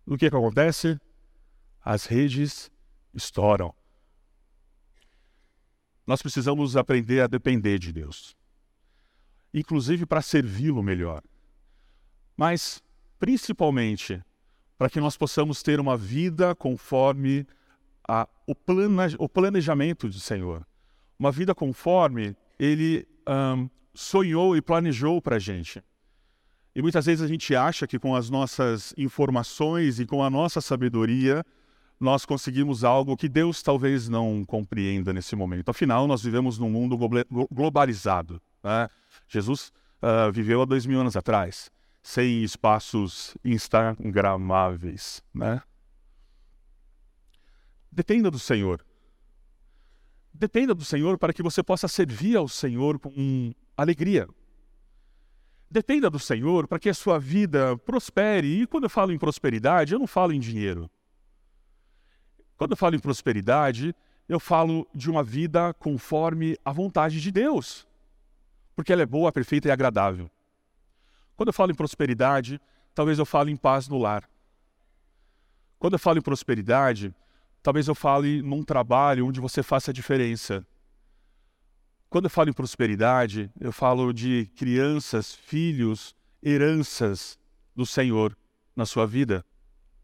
O 0.06 0.16
que, 0.16 0.30
que 0.30 0.36
acontece? 0.36 0.98
As 1.84 2.06
redes 2.06 2.70
estouram. 3.12 3.74
Nós 6.06 6.22
precisamos 6.22 6.76
aprender 6.76 7.20
a 7.20 7.26
depender 7.26 7.78
de 7.78 7.92
Deus, 7.92 8.36
inclusive 9.52 10.06
para 10.06 10.22
servi-lo 10.22 10.82
melhor, 10.82 11.20
mas 12.36 12.80
principalmente 13.18 14.24
para 14.78 14.90
que 14.90 15.00
nós 15.00 15.16
possamos 15.16 15.62
ter 15.62 15.80
uma 15.80 15.96
vida 15.96 16.54
conforme 16.54 17.46
a, 18.06 18.28
o, 18.46 18.54
o, 19.18 19.28
planejamento 19.28 20.08
do 20.08 20.20
Senhor. 20.20 20.66
Uma 21.18 21.32
vida 21.32 21.54
conforme 21.54 22.36
Ele 22.58 23.06
um, 23.26 23.68
sonhou 23.94 24.56
e 24.56 24.62
planejou 24.62 25.20
para 25.20 25.36
a 25.36 25.38
gente. 25.38 25.82
E 26.74 26.82
muitas 26.82 27.06
vezes 27.06 27.24
a 27.24 27.26
gente 27.26 27.56
acha 27.56 27.86
que 27.86 27.98
com 27.98 28.14
as 28.14 28.28
nossas 28.28 28.92
informações 28.98 29.98
e 29.98 30.04
com 30.04 30.22
a 30.22 30.28
nossa 30.28 30.60
sabedoria, 30.60 31.42
nós 31.98 32.26
conseguimos 32.26 32.84
algo 32.84 33.16
que 33.16 33.28
Deus 33.28 33.62
talvez 33.62 34.08
não 34.10 34.44
compreenda 34.44 35.12
nesse 35.12 35.34
momento. 35.34 35.70
Afinal, 35.70 36.06
nós 36.06 36.22
vivemos 36.22 36.58
num 36.58 36.68
mundo 36.68 36.98
globalizado. 37.50 38.40
Né? 38.62 38.88
Jesus 39.26 39.72
uh, 40.02 40.30
viveu 40.30 40.60
há 40.60 40.66
dois 40.66 40.84
mil 40.84 41.00
anos 41.00 41.16
atrás, 41.16 41.70
sem 42.06 42.44
espaços 42.44 43.36
instagramáveis. 43.44 45.24
Né? 45.34 45.60
Dependa 47.90 48.30
do 48.30 48.38
Senhor. 48.38 48.86
Dependa 50.32 50.72
do 50.72 50.84
Senhor 50.84 51.18
para 51.18 51.32
que 51.32 51.42
você 51.42 51.64
possa 51.64 51.88
servir 51.88 52.36
ao 52.36 52.46
Senhor 52.46 53.00
com 53.00 53.52
alegria. 53.76 54.28
Dependa 55.68 56.08
do 56.08 56.20
Senhor 56.20 56.68
para 56.68 56.78
que 56.78 56.88
a 56.88 56.94
sua 56.94 57.18
vida 57.18 57.76
prospere. 57.78 58.62
E 58.62 58.68
quando 58.68 58.84
eu 58.84 58.90
falo 58.90 59.10
em 59.10 59.18
prosperidade, 59.18 59.92
eu 59.92 59.98
não 59.98 60.06
falo 60.06 60.32
em 60.32 60.38
dinheiro. 60.38 60.88
Quando 62.56 62.70
eu 62.70 62.76
falo 62.76 62.94
em 62.94 63.00
prosperidade, 63.00 63.92
eu 64.28 64.38
falo 64.38 64.86
de 64.94 65.10
uma 65.10 65.24
vida 65.24 65.74
conforme 65.74 66.56
a 66.64 66.70
vontade 66.70 67.20
de 67.20 67.32
Deus, 67.32 67.84
porque 68.76 68.92
ela 68.92 69.02
é 69.02 69.06
boa, 69.06 69.32
perfeita 69.32 69.66
e 69.66 69.72
agradável. 69.72 70.30
Quando 71.36 71.48
eu 71.48 71.52
falo 71.52 71.70
em 71.70 71.74
prosperidade, 71.74 72.60
talvez 72.94 73.18
eu 73.18 73.26
fale 73.26 73.52
em 73.52 73.56
paz 73.56 73.88
no 73.88 73.98
lar. 73.98 74.28
Quando 75.78 75.92
eu 75.92 75.98
falo 75.98 76.18
em 76.18 76.22
prosperidade, 76.22 77.14
Talvez 77.66 77.88
eu 77.88 77.96
fale 77.96 78.42
num 78.42 78.62
trabalho 78.62 79.26
onde 79.26 79.40
você 79.40 79.60
faça 79.60 79.90
a 79.90 79.92
diferença. 79.92 80.64
Quando 82.08 82.26
eu 82.26 82.30
falo 82.30 82.48
em 82.48 82.52
prosperidade, 82.52 83.50
eu 83.58 83.72
falo 83.72 84.12
de 84.12 84.48
crianças, 84.54 85.34
filhos, 85.34 86.14
heranças 86.40 87.36
do 87.74 87.84
Senhor 87.84 88.38
na 88.76 88.86
sua 88.86 89.04
vida, 89.04 89.44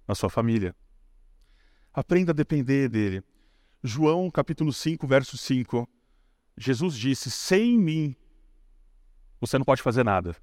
na 0.08 0.16
sua 0.16 0.28
família. 0.28 0.74
Aprenda 1.94 2.32
a 2.32 2.34
depender 2.34 2.88
dele. 2.88 3.22
João 3.80 4.28
capítulo 4.28 4.72
5, 4.72 5.06
verso 5.06 5.38
5. 5.38 5.88
Jesus 6.58 6.98
disse: 6.98 7.30
Sem 7.30 7.78
mim 7.78 8.16
você 9.40 9.56
não 9.56 9.64
pode 9.64 9.82
fazer 9.82 10.02
nada. 10.02 10.34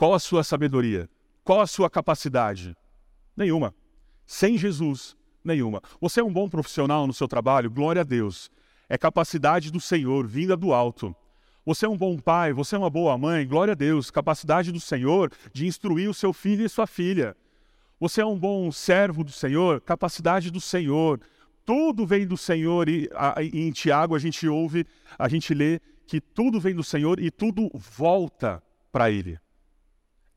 Qual 0.00 0.14
a 0.14 0.18
sua 0.18 0.42
sabedoria? 0.42 1.10
Qual 1.44 1.60
a 1.60 1.66
sua 1.66 1.90
capacidade? 1.90 2.74
Nenhuma. 3.36 3.74
Sem 4.24 4.56
Jesus, 4.56 5.14
nenhuma. 5.44 5.82
Você 6.00 6.20
é 6.20 6.24
um 6.24 6.32
bom 6.32 6.48
profissional 6.48 7.06
no 7.06 7.12
seu 7.12 7.28
trabalho, 7.28 7.70
glória 7.70 8.00
a 8.00 8.02
Deus. 8.02 8.50
É 8.88 8.96
capacidade 8.96 9.70
do 9.70 9.78
Senhor, 9.78 10.26
vinda 10.26 10.56
do 10.56 10.72
alto. 10.72 11.14
Você 11.66 11.84
é 11.84 11.88
um 11.90 11.98
bom 11.98 12.16
pai, 12.18 12.50
você 12.50 12.76
é 12.76 12.78
uma 12.78 12.88
boa 12.88 13.18
mãe, 13.18 13.46
glória 13.46 13.72
a 13.72 13.74
Deus, 13.74 14.10
capacidade 14.10 14.72
do 14.72 14.80
Senhor 14.80 15.30
de 15.52 15.66
instruir 15.66 16.08
o 16.08 16.14
seu 16.14 16.32
filho 16.32 16.64
e 16.64 16.68
sua 16.70 16.86
filha. 16.86 17.36
Você 18.00 18.22
é 18.22 18.26
um 18.26 18.38
bom 18.38 18.72
servo 18.72 19.22
do 19.22 19.32
Senhor, 19.32 19.82
capacidade 19.82 20.50
do 20.50 20.62
Senhor. 20.62 21.20
Tudo 21.66 22.06
vem 22.06 22.26
do 22.26 22.38
Senhor 22.38 22.88
e, 22.88 23.06
a, 23.14 23.34
em 23.42 23.70
Tiago 23.70 24.14
a 24.14 24.18
gente 24.18 24.48
ouve, 24.48 24.86
a 25.18 25.28
gente 25.28 25.52
lê 25.52 25.78
que 26.06 26.22
tudo 26.22 26.58
vem 26.58 26.74
do 26.74 26.82
Senhor 26.82 27.20
e 27.20 27.30
tudo 27.30 27.70
volta 27.74 28.62
para 28.90 29.10
Ele. 29.10 29.38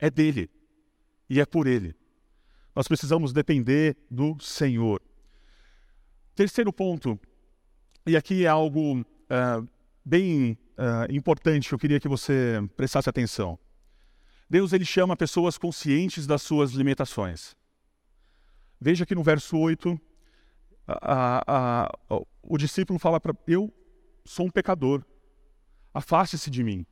É 0.04 0.10
dele 0.10 0.52
e 1.30 1.40
é 1.40 1.46
por 1.46 1.66
Ele. 1.66 1.96
Nós 2.76 2.90
precisamos 2.90 3.32
depender 3.32 3.96
do 4.12 4.38
Senhor. 4.38 5.02
Terceiro 6.36 6.74
ponto, 6.74 7.18
e 8.06 8.18
aqui 8.18 8.44
é 8.44 8.50
algo 8.50 9.00
uh, 9.00 9.70
bem 10.04 10.58
uh, 10.72 11.10
importante, 11.10 11.72
eu 11.72 11.80
queria 11.80 12.02
que 12.02 12.10
você 12.10 12.60
prestasse 12.76 13.10
atenção. 13.10 13.58
Deus 14.50 14.74
ele 14.74 14.84
chama 14.84 15.16
pessoas 15.16 15.58
conscientes 15.58 16.28
das 16.28 16.42
suas 16.42 16.72
limitações. 16.72 17.56
Veja 18.82 19.06
que 19.06 19.16
no 19.16 19.24
verso 19.24 19.58
8, 19.58 19.98
a, 20.86 21.44
a, 21.48 21.84
a, 22.10 22.22
o 22.42 22.58
discípulo 22.58 23.00
fala 23.00 23.22
para 23.22 23.34
eu 23.48 23.74
sou 24.26 24.48
um 24.48 24.52
pecador, 24.52 25.02
afaste-se 25.94 26.52
de 26.52 26.62
mim. 26.62 26.86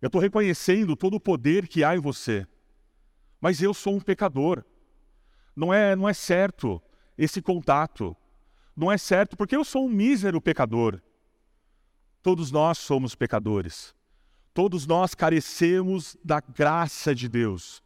Eu 0.00 0.06
estou 0.06 0.20
reconhecendo 0.20 0.94
todo 0.96 1.14
o 1.14 1.20
poder 1.20 1.66
que 1.66 1.82
há 1.82 1.96
em 1.96 2.00
você 2.00 2.46
mas 3.40 3.62
eu 3.62 3.74
sou 3.74 3.94
um 3.94 4.00
pecador. 4.00 4.64
Não 5.54 5.72
é, 5.72 5.94
não 5.96 6.08
é 6.08 6.12
certo 6.12 6.82
esse 7.16 7.40
contato. 7.40 8.16
Não 8.76 8.90
é 8.90 8.98
certo 8.98 9.36
porque 9.36 9.56
eu 9.56 9.64
sou 9.64 9.86
um 9.86 9.88
mísero 9.88 10.40
pecador. 10.40 11.00
Todos 12.22 12.50
nós 12.50 12.78
somos 12.78 13.14
pecadores. 13.14 13.94
Todos 14.52 14.86
nós 14.86 15.14
carecemos 15.14 16.16
da 16.24 16.40
graça 16.40 17.14
de 17.14 17.28
Deus. 17.28 17.82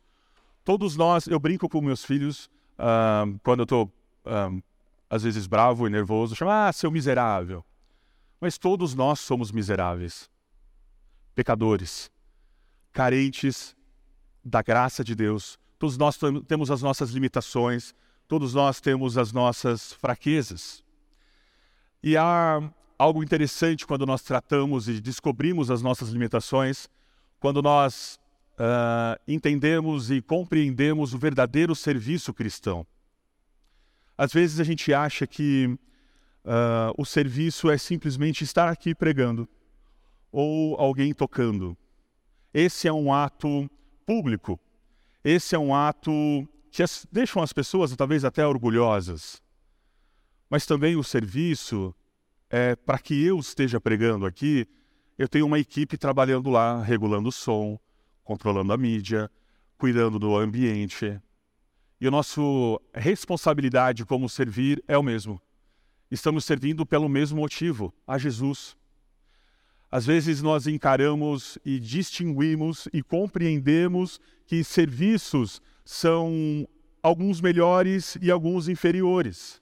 Todos 0.65 0.97
nós, 0.97 1.27
eu 1.27 1.39
brinco 1.39 1.69
com 1.69 1.81
meus 1.81 2.05
filhos 2.05 2.47
uh, 2.79 3.39
quando 3.43 3.61
eu 3.61 3.65
estou, 3.65 3.93
uh, 4.25 4.63
às 5.09 5.25
vezes, 5.25 5.47
bravo 5.47 5.87
e 5.87 5.91
nervoso, 5.91 6.37
chamo, 6.37 6.51
ah, 6.51 6.73
seu 6.73 6.91
miserável. 6.91 7.65
Mas 8.41 8.57
todos 8.57 8.95
nós 8.95 9.21
somos 9.21 9.53
miseráveis, 9.53 10.30
pecadores, 11.41 12.11
carentes 12.93 13.75
da 14.45 14.61
graça 14.61 15.03
de 15.03 15.15
Deus, 15.15 15.59
todos 15.79 15.97
nós 15.97 16.19
temos 16.47 16.71
as 16.71 16.83
nossas 16.83 17.13
limitações, 17.13 17.95
todos 18.29 18.53
nós 18.53 18.79
temos 18.79 19.17
as 19.17 19.33
nossas 19.33 19.95
fraquezas. 19.95 20.85
E 22.03 22.15
há 22.15 22.61
algo 22.99 23.25
interessante 23.25 23.87
quando 23.87 24.05
nós 24.05 24.21
tratamos 24.21 24.87
e 24.87 25.01
descobrimos 25.01 25.71
as 25.71 25.81
nossas 25.81 26.11
limitações, 26.11 26.91
quando 27.39 27.63
nós 27.63 28.21
uh, 28.59 29.19
entendemos 29.27 30.11
e 30.11 30.21
compreendemos 30.21 31.15
o 31.15 31.19
verdadeiro 31.19 31.75
serviço 31.75 32.35
cristão. 32.35 32.87
Às 34.17 34.31
vezes 34.31 34.61
a 34.61 34.65
gente 34.65 34.93
acha 34.93 35.27
que 35.27 35.79
uh, 36.45 36.93
o 36.99 37.07
serviço 37.07 37.71
é 37.71 37.79
simplesmente 37.79 38.45
estar 38.45 38.69
aqui 38.69 38.95
pregando 38.95 39.49
ou 40.31 40.77
alguém 40.79 41.13
tocando. 41.13 41.77
Esse 42.53 42.89
é 42.89 42.93
um 42.93 43.13
ato 43.13 43.71
público. 44.07 44.59
Esse 45.23 45.55
é 45.55 45.59
um 45.59 45.75
ato 45.75 46.11
que 46.71 46.83
as, 46.83 47.07
deixam 47.11 47.43
as 47.43 47.53
pessoas 47.53 47.95
talvez 47.95 48.25
até 48.25 48.47
orgulhosas. 48.47 49.43
Mas 50.49 50.67
também 50.67 50.97
o 50.97 51.05
serviço 51.05 51.95
é 52.49 52.75
para 52.75 52.99
que 52.99 53.25
eu 53.25 53.39
esteja 53.39 53.81
pregando 53.81 54.27
aqui, 54.27 54.67
eu 55.17 55.29
tenho 55.29 55.47
uma 55.47 55.59
equipe 55.59 55.97
trabalhando 55.97 56.51
lá, 56.51 56.83
regulando 56.83 57.29
o 57.29 57.33
som, 57.33 57.79
controlando 58.25 58.73
a 58.73 58.77
mídia, 58.77 59.31
cuidando 59.77 60.19
do 60.19 60.37
ambiente, 60.37 61.21
e 62.01 62.07
a 62.07 62.11
nossa 62.11 62.41
responsabilidade 62.95 64.07
como 64.07 64.27
servir 64.27 64.83
é 64.89 64.97
o 64.97 65.03
mesmo. 65.03 65.41
Estamos 66.11 66.47
servindo 66.47 66.87
pelo 66.87 67.11
mesmo 67.11 67.39
motivo, 67.39 67.93
a 68.07 68.17
Jesus. 68.17 68.75
Às 69.91 70.07
vezes 70.07 70.41
nós 70.41 70.69
encaramos 70.69 71.59
e 71.65 71.81
distinguimos 71.81 72.87
e 72.93 73.03
compreendemos 73.03 74.21
que 74.47 74.63
serviços 74.63 75.61
são 75.85 76.69
alguns 77.03 77.41
melhores 77.41 78.17
e 78.23 78.31
alguns 78.31 78.69
inferiores. 78.69 79.61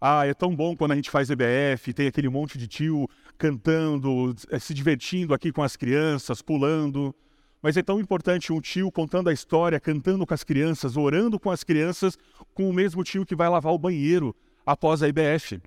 Ah, 0.00 0.26
é 0.26 0.34
tão 0.34 0.54
bom 0.54 0.76
quando 0.76 0.92
a 0.92 0.96
gente 0.96 1.10
faz 1.10 1.30
EBF, 1.30 1.92
tem 1.94 2.06
aquele 2.06 2.28
monte 2.28 2.58
de 2.58 2.68
tio 2.68 3.08
cantando, 3.38 4.34
eh, 4.50 4.58
se 4.58 4.74
divertindo 4.74 5.32
aqui 5.32 5.50
com 5.50 5.62
as 5.62 5.76
crianças, 5.76 6.42
pulando. 6.42 7.14
Mas 7.62 7.76
é 7.76 7.82
tão 7.82 7.98
importante 7.98 8.52
um 8.52 8.60
tio 8.60 8.92
contando 8.92 9.28
a 9.28 9.32
história, 9.32 9.80
cantando 9.80 10.26
com 10.26 10.34
as 10.34 10.44
crianças, 10.44 10.96
orando 10.96 11.40
com 11.40 11.50
as 11.50 11.64
crianças, 11.64 12.16
com 12.54 12.68
o 12.68 12.72
mesmo 12.72 13.02
tio 13.02 13.26
que 13.26 13.34
vai 13.34 13.48
lavar 13.48 13.72
o 13.72 13.78
banheiro 13.78 14.36
após 14.64 15.02
a 15.02 15.08
IBF. 15.08 15.60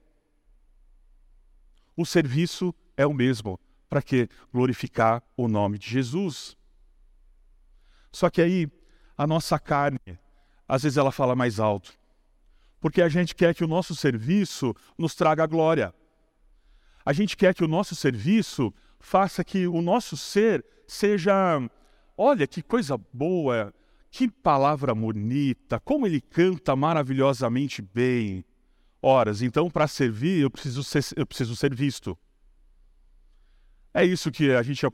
O 1.97 2.05
serviço 2.05 2.73
é 2.95 3.05
o 3.05 3.13
mesmo. 3.13 3.59
Para 3.91 4.01
quê? 4.01 4.29
Glorificar 4.53 5.21
o 5.35 5.49
nome 5.49 5.77
de 5.77 5.89
Jesus. 5.89 6.55
Só 8.09 8.29
que 8.29 8.41
aí, 8.41 8.65
a 9.17 9.27
nossa 9.27 9.59
carne, 9.59 10.17
às 10.65 10.83
vezes 10.83 10.97
ela 10.97 11.11
fala 11.11 11.35
mais 11.35 11.59
alto. 11.59 11.91
Porque 12.79 13.01
a 13.01 13.09
gente 13.09 13.35
quer 13.35 13.53
que 13.53 13.65
o 13.65 13.67
nosso 13.67 13.93
serviço 13.93 14.73
nos 14.97 15.13
traga 15.13 15.45
glória. 15.45 15.93
A 17.05 17.11
gente 17.11 17.35
quer 17.35 17.53
que 17.53 17.65
o 17.65 17.67
nosso 17.67 17.93
serviço 17.93 18.73
faça 18.97 19.43
que 19.43 19.67
o 19.67 19.81
nosso 19.81 20.15
ser 20.15 20.65
seja 20.87 21.59
Olha 22.17 22.47
que 22.47 22.61
coisa 22.61 22.97
boa, 23.11 23.73
que 24.09 24.29
palavra 24.29 24.95
bonita, 24.95 25.81
como 25.81 26.07
ele 26.07 26.21
canta 26.21 26.77
maravilhosamente 26.77 27.81
bem. 27.81 28.45
Horas, 29.01 29.41
então 29.41 29.69
para 29.69 29.85
servir 29.85 30.43
eu 30.43 30.49
preciso 30.49 30.81
ser, 30.81 31.03
eu 31.17 31.25
preciso 31.25 31.57
ser 31.57 31.75
visto. 31.75 32.17
É 33.93 34.05
isso 34.05 34.31
que 34.31 34.51
a 34.51 34.63
gente 34.63 34.85
a, 34.85 34.89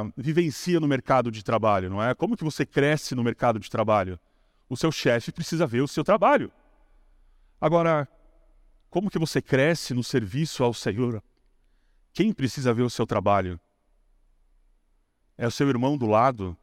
a, 0.00 0.12
vivencia 0.16 0.80
no 0.80 0.88
mercado 0.88 1.30
de 1.30 1.44
trabalho, 1.44 1.88
não 1.88 2.02
é? 2.02 2.14
Como 2.14 2.36
que 2.36 2.42
você 2.42 2.66
cresce 2.66 3.14
no 3.14 3.22
mercado 3.22 3.60
de 3.60 3.70
trabalho? 3.70 4.18
O 4.68 4.76
seu 4.76 4.90
chefe 4.90 5.30
precisa 5.30 5.66
ver 5.66 5.80
o 5.80 5.88
seu 5.88 6.02
trabalho. 6.02 6.50
Agora, 7.60 8.08
como 8.90 9.10
que 9.10 9.18
você 9.18 9.40
cresce 9.40 9.94
no 9.94 10.02
serviço 10.02 10.64
ao 10.64 10.74
Senhor? 10.74 11.22
Quem 12.12 12.32
precisa 12.32 12.74
ver 12.74 12.82
o 12.82 12.90
seu 12.90 13.06
trabalho? 13.06 13.60
É 15.38 15.46
o 15.46 15.50
seu 15.50 15.68
irmão 15.68 15.96
do 15.96 16.06
lado? 16.06 16.56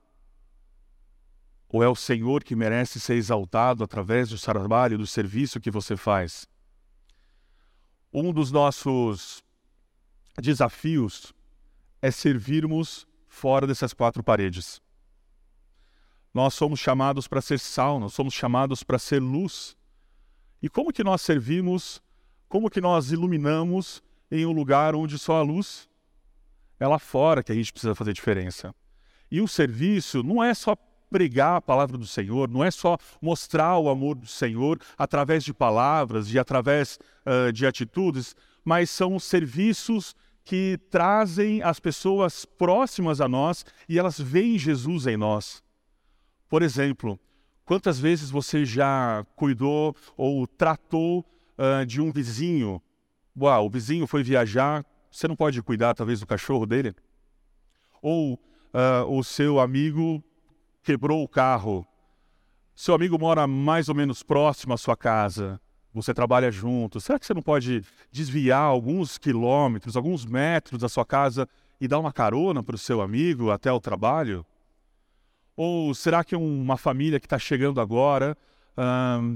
Ou 1.70 1.82
é 1.82 1.88
o 1.88 1.96
Senhor 1.96 2.44
que 2.44 2.56
merece 2.56 3.00
ser 3.00 3.16
exaltado 3.16 3.84
através 3.84 4.30
do 4.30 4.40
trabalho, 4.40 4.98
do 4.98 5.08
serviço 5.08 5.62
que 5.62 5.72
você 5.72 5.96
faz? 5.96 6.46
Um 8.12 8.34
dos 8.34 8.52
nossos 8.52 9.42
desafios 10.38 11.34
é 12.04 12.12
servirmos 12.12 13.08
fora 13.30 13.66
dessas 13.66 13.94
quatro 13.94 14.22
paredes. 14.22 14.82
Nós 16.34 16.54
somos 16.54 16.82
chamados 16.82 17.30
para 17.30 17.40
ser 17.40 17.58
sal, 17.58 17.98
nós 17.98 18.14
somos 18.14 18.34
chamados 18.34 18.84
para 18.84 19.00
ser 19.00 19.22
luz. 19.22 19.74
E 20.62 20.68
como 20.68 20.92
que 20.92 21.02
nós 21.02 21.22
servimos, 21.22 22.04
como 22.50 22.70
que 22.70 22.82
nós 22.82 23.14
iluminamos 23.14 24.04
em 24.30 24.46
um 24.46 24.52
lugar 24.52 24.96
onde 24.96 25.18
só 25.18 25.38
a 25.38 25.42
luz 25.42 25.88
é 26.78 26.86
lá 26.86 27.00
fora 27.00 27.42
que 27.42 27.54
a 27.54 27.56
gente 27.56 27.72
precisa 27.72 27.96
fazer 27.96 28.12
diferença. 28.12 28.76
E 29.32 29.40
o 29.40 29.48
serviço 29.48 30.22
não 30.24 30.44
é 30.44 30.54
só 30.54 30.76
pregar 31.10 31.56
a 31.56 31.62
palavra 31.62 31.98
do 31.98 32.06
Senhor, 32.06 32.50
não 32.50 32.66
é 32.66 32.72
só 32.72 32.98
mostrar 33.22 33.78
o 33.78 33.88
amor 33.88 34.16
do 34.16 34.28
Senhor 34.28 34.78
através 34.98 35.42
de 35.42 35.54
palavras 35.54 36.34
e 36.34 36.38
através 36.38 37.00
uh, 37.26 37.50
de 37.54 37.66
atitudes, 37.66 38.36
mas 38.66 38.90
são 38.90 39.18
serviços 39.20 40.14
que 40.44 40.78
trazem 40.90 41.62
as 41.62 41.80
pessoas 41.80 42.46
próximas 42.46 43.22
a 43.22 43.28
nós 43.28 43.66
e 43.88 43.98
elas 43.98 44.20
veem 44.20 44.60
Jesus 44.60 45.08
em 45.08 45.16
nós. 45.16 45.64
Por 46.50 46.62
exemplo, 46.62 47.20
quantas 47.66 48.00
vezes 48.00 48.30
você 48.30 48.66
já 48.66 49.26
cuidou 49.36 49.96
ou 50.18 50.46
tratou 50.46 51.26
uh, 51.58 51.86
de 51.86 52.02
um 52.02 52.12
vizinho? 52.12 52.82
Uau, 53.40 53.66
o 53.66 53.70
vizinho 53.70 54.06
foi 54.06 54.22
viajar, 54.22 54.86
você 55.10 55.28
não 55.28 55.36
pode 55.36 55.62
cuidar, 55.62 55.94
talvez, 55.94 56.20
do 56.20 56.28
cachorro 56.28 56.66
dele? 56.66 56.94
Ou 58.02 58.34
uh, 58.34 59.08
o 59.08 59.24
seu 59.24 59.60
amigo 59.60 60.24
quebrou 60.84 61.24
o 61.24 61.28
carro. 61.28 61.88
Seu 62.76 62.94
amigo 62.94 63.18
mora 63.18 63.48
mais 63.48 63.88
ou 63.88 63.96
menos 63.96 64.24
próximo 64.24 64.74
à 64.74 64.78
sua 64.78 64.98
casa. 64.98 65.62
Você 65.94 66.14
trabalha 66.14 66.52
junto. 66.52 67.00
Será 67.00 67.20
que 67.20 67.26
você 67.26 67.34
não 67.34 67.42
pode 67.42 67.84
desviar 68.12 68.64
alguns 68.64 69.18
quilômetros, 69.18 69.96
alguns 69.96 70.26
metros 70.26 70.82
da 70.82 70.90
sua 70.90 71.06
casa 71.06 71.48
e 71.80 71.88
dar 71.88 72.00
uma 72.00 72.12
carona 72.12 72.64
para 72.64 72.76
o 72.76 72.80
seu 72.80 73.02
amigo 73.02 73.52
até 73.52 73.72
o 73.72 73.80
trabalho? 73.80 74.46
Ou 75.56 75.94
será 75.94 76.24
que 76.24 76.36
uma 76.36 76.78
família 76.78 77.20
que 77.20 77.28
está 77.28 77.38
chegando 77.38 77.80
agora, 77.80 78.36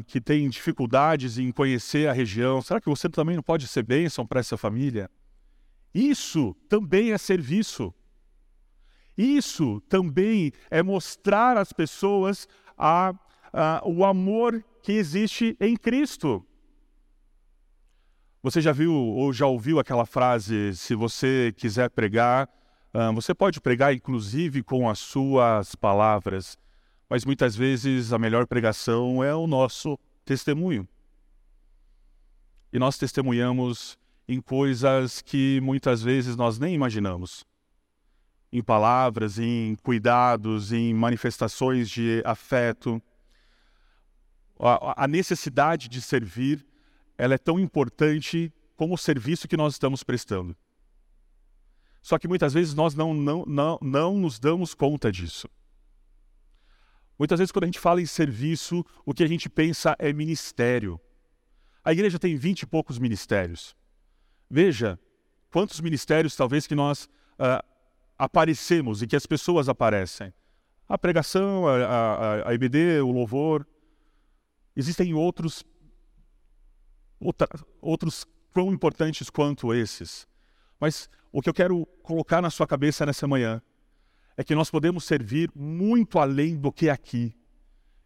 que 0.07 0.19
tem 0.19 0.49
dificuldades 0.49 1.37
em 1.37 1.51
conhecer 1.51 2.09
a 2.09 2.13
região, 2.13 2.59
será 2.59 2.81
que 2.81 2.89
você 2.89 3.07
também 3.07 3.35
não 3.35 3.43
pode 3.43 3.67
ser 3.67 3.83
bênção 3.83 4.25
para 4.25 4.39
essa 4.39 4.57
família? 4.57 5.11
Isso 5.93 6.55
também 6.67 7.11
é 7.11 7.17
serviço. 7.19 7.93
Isso 9.15 9.81
também 9.89 10.51
é 10.69 10.81
mostrar 10.81 11.57
às 11.57 11.71
pessoas 11.71 12.47
a, 12.77 13.13
a, 13.53 13.81
o 13.85 14.05
amor 14.05 14.63
que 14.87 14.93
existe 14.93 15.57
em 15.59 15.75
Cristo. 15.75 16.47
Você 18.41 18.61
já 18.61 18.71
viu 18.71 18.93
ou 18.93 19.33
já 19.33 19.45
ouviu 19.45 19.79
aquela 19.79 20.05
frase: 20.05 20.73
se 20.77 20.95
você 20.95 21.53
quiser 21.57 21.89
pregar, 21.89 22.47
uh, 22.93 23.13
você 23.13 23.35
pode 23.35 23.59
pregar 23.59 23.93
inclusive 23.93 24.63
com 24.63 24.89
as 24.89 24.99
suas 24.99 25.75
palavras, 25.75 26.57
mas 27.09 27.25
muitas 27.25 27.53
vezes 27.53 28.13
a 28.13 28.17
melhor 28.17 28.47
pregação 28.47 29.21
é 29.21 29.35
o 29.35 29.45
nosso 29.45 29.99
testemunho. 30.23 30.87
E 32.71 32.79
nós 32.79 32.97
testemunhamos 32.97 33.97
em 34.25 34.39
coisas 34.39 35.21
que 35.21 35.59
muitas 35.61 36.01
vezes 36.01 36.37
nós 36.37 36.57
nem 36.57 36.73
imaginamos. 36.73 37.45
Em 38.53 38.63
palavras, 38.63 39.37
em 39.37 39.75
cuidados, 39.83 40.71
em 40.71 40.93
manifestações 40.93 41.89
de 41.89 42.21
afeto. 42.23 43.03
A, 44.59 45.07
necessidade 45.07 45.87
de 45.87 46.01
servir, 46.01 46.65
ela 47.17 47.35
é 47.35 47.37
tão 47.37 47.59
importante 47.59 48.51
como 48.75 48.95
o 48.95 48.97
serviço 48.97 49.47
que 49.47 49.57
nós 49.57 49.73
estamos 49.73 50.03
prestando. 50.03 50.55
Só 52.01 52.17
que 52.17 52.27
muitas 52.27 52.53
vezes 52.53 52.73
nós 52.73 52.95
não, 52.95 53.13
não, 53.13 53.43
não, 53.45 53.79
não 53.81 54.17
nos 54.17 54.39
damos 54.39 54.73
conta 54.73 55.11
disso. 55.11 55.47
Muitas 57.19 57.39
vezes, 57.39 57.51
quando 57.51 57.63
a 57.63 57.67
gente 57.67 57.79
fala 57.79 58.01
em 58.01 58.05
serviço, 58.05 58.85
o 59.05 59.13
que 59.13 59.23
a 59.23 59.27
gente 59.27 59.49
pensa 59.49 59.95
é 59.97 60.13
ministério. 60.13 60.99
A 61.83 61.91
igreja 61.91 62.19
tem 62.19 62.35
vinte 62.35 62.61
e 62.61 62.67
poucos 62.67 62.99
ministérios. 62.99 63.75
Veja 64.49 64.99
quantos 65.51 65.81
ministérios 65.81 66.35
talvez 66.35 66.67
que 66.67 66.75
nós 66.75 67.05
uh, 67.39 67.63
aparecemos 68.17 69.01
e 69.01 69.07
que 69.07 69.15
as 69.15 69.25
pessoas 69.25 69.67
aparecem. 69.67 70.33
A 70.87 70.97
pregação, 70.97 71.67
a, 71.67 71.75
a, 71.75 72.49
a 72.49 72.53
IBD, 72.53 73.01
o 73.01 73.11
louvor. 73.11 73.67
Existem 74.79 75.11
outros, 75.15 75.65
outra, 77.19 77.49
outros 77.81 78.27
tão 78.53 78.71
importantes 78.71 79.27
quanto 79.27 79.73
esses. 79.73 80.27
Mas 80.79 81.09
o 81.31 81.41
que 81.41 81.49
eu 81.49 81.53
quero 81.53 81.83
colocar 82.03 82.43
na 82.43 82.51
sua 82.51 82.67
cabeça 82.67 83.03
nessa 83.03 83.27
manhã 83.27 83.59
é 84.37 84.43
que 84.43 84.53
nós 84.53 84.69
podemos 84.69 85.03
servir 85.03 85.49
muito 85.55 86.19
além 86.19 86.55
do 86.55 86.71
que 86.71 86.89
é 86.89 86.91
aqui. 86.91 87.35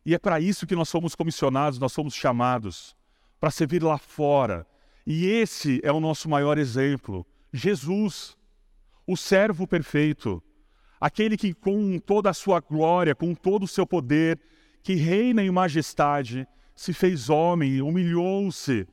E 0.06 0.16
é 0.16 0.18
para 0.18 0.40
isso 0.40 0.66
que 0.66 0.74
nós 0.74 0.88
somos 0.88 1.14
comissionados, 1.14 1.78
nós 1.78 1.92
somos 1.92 2.14
chamados 2.14 2.96
para 3.38 3.52
servir 3.52 3.84
lá 3.84 3.98
fora. 3.98 4.66
E 5.06 5.26
esse 5.26 5.82
é 5.84 5.92
o 5.92 6.00
nosso 6.00 6.30
maior 6.30 6.58
exemplo. 6.58 7.28
Jesus, 7.52 8.38
o 9.06 9.18
servo 9.18 9.68
perfeito, 9.68 10.42
aquele 11.02 11.36
que 11.36 11.54
com 11.54 12.00
toda 12.00 12.30
a 12.30 12.34
sua 12.34 12.62
glória, 12.62 13.14
com 13.14 13.36
todo 13.36 13.64
o 13.64 13.68
seu 13.68 13.86
poder, 13.86 14.40
que 14.82 14.96
reina 14.96 15.44
em 15.44 15.52
majestade, 15.52 16.48
se 16.76 16.94
fez 16.94 17.30
homem, 17.30 17.82
humilhou-se 17.82 18.88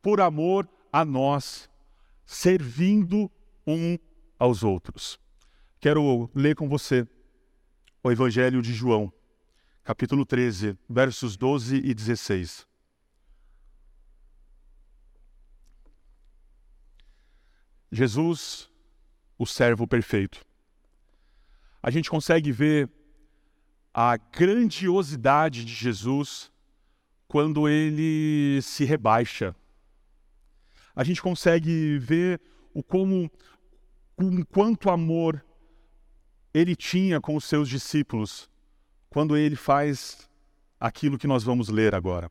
por 0.00 0.20
amor 0.20 0.68
a 0.92 1.04
nós, 1.04 1.68
servindo 2.24 3.30
um 3.66 3.98
aos 4.38 4.62
outros. 4.62 5.18
Quero 5.80 6.30
ler 6.34 6.54
com 6.54 6.68
você 6.68 7.06
o 8.02 8.10
Evangelho 8.10 8.62
de 8.62 8.72
João, 8.72 9.12
capítulo 9.82 10.24
13, 10.24 10.78
versos 10.88 11.36
12 11.36 11.76
e 11.76 11.94
16. 11.94 12.66
Jesus, 17.90 18.70
o 19.38 19.46
servo 19.46 19.86
perfeito. 19.86 20.44
A 21.82 21.90
gente 21.90 22.10
consegue 22.10 22.50
ver 22.52 22.90
a 23.94 24.16
grandiosidade 24.16 25.64
de 25.64 25.72
Jesus 25.72 26.52
quando 27.26 27.68
ele 27.68 28.60
se 28.62 28.84
rebaixa. 28.84 29.54
A 30.94 31.04
gente 31.04 31.20
consegue 31.20 31.98
ver 31.98 32.40
o 32.72 32.82
como 32.82 33.30
com 34.14 34.44
quanto 34.44 34.90
amor 34.90 35.44
ele 36.54 36.74
tinha 36.74 37.20
com 37.20 37.36
os 37.36 37.44
seus 37.44 37.68
discípulos 37.68 38.48
quando 39.10 39.36
ele 39.36 39.56
faz 39.56 40.28
aquilo 40.80 41.18
que 41.18 41.26
nós 41.26 41.42
vamos 41.42 41.68
ler 41.68 41.94
agora. 41.94 42.30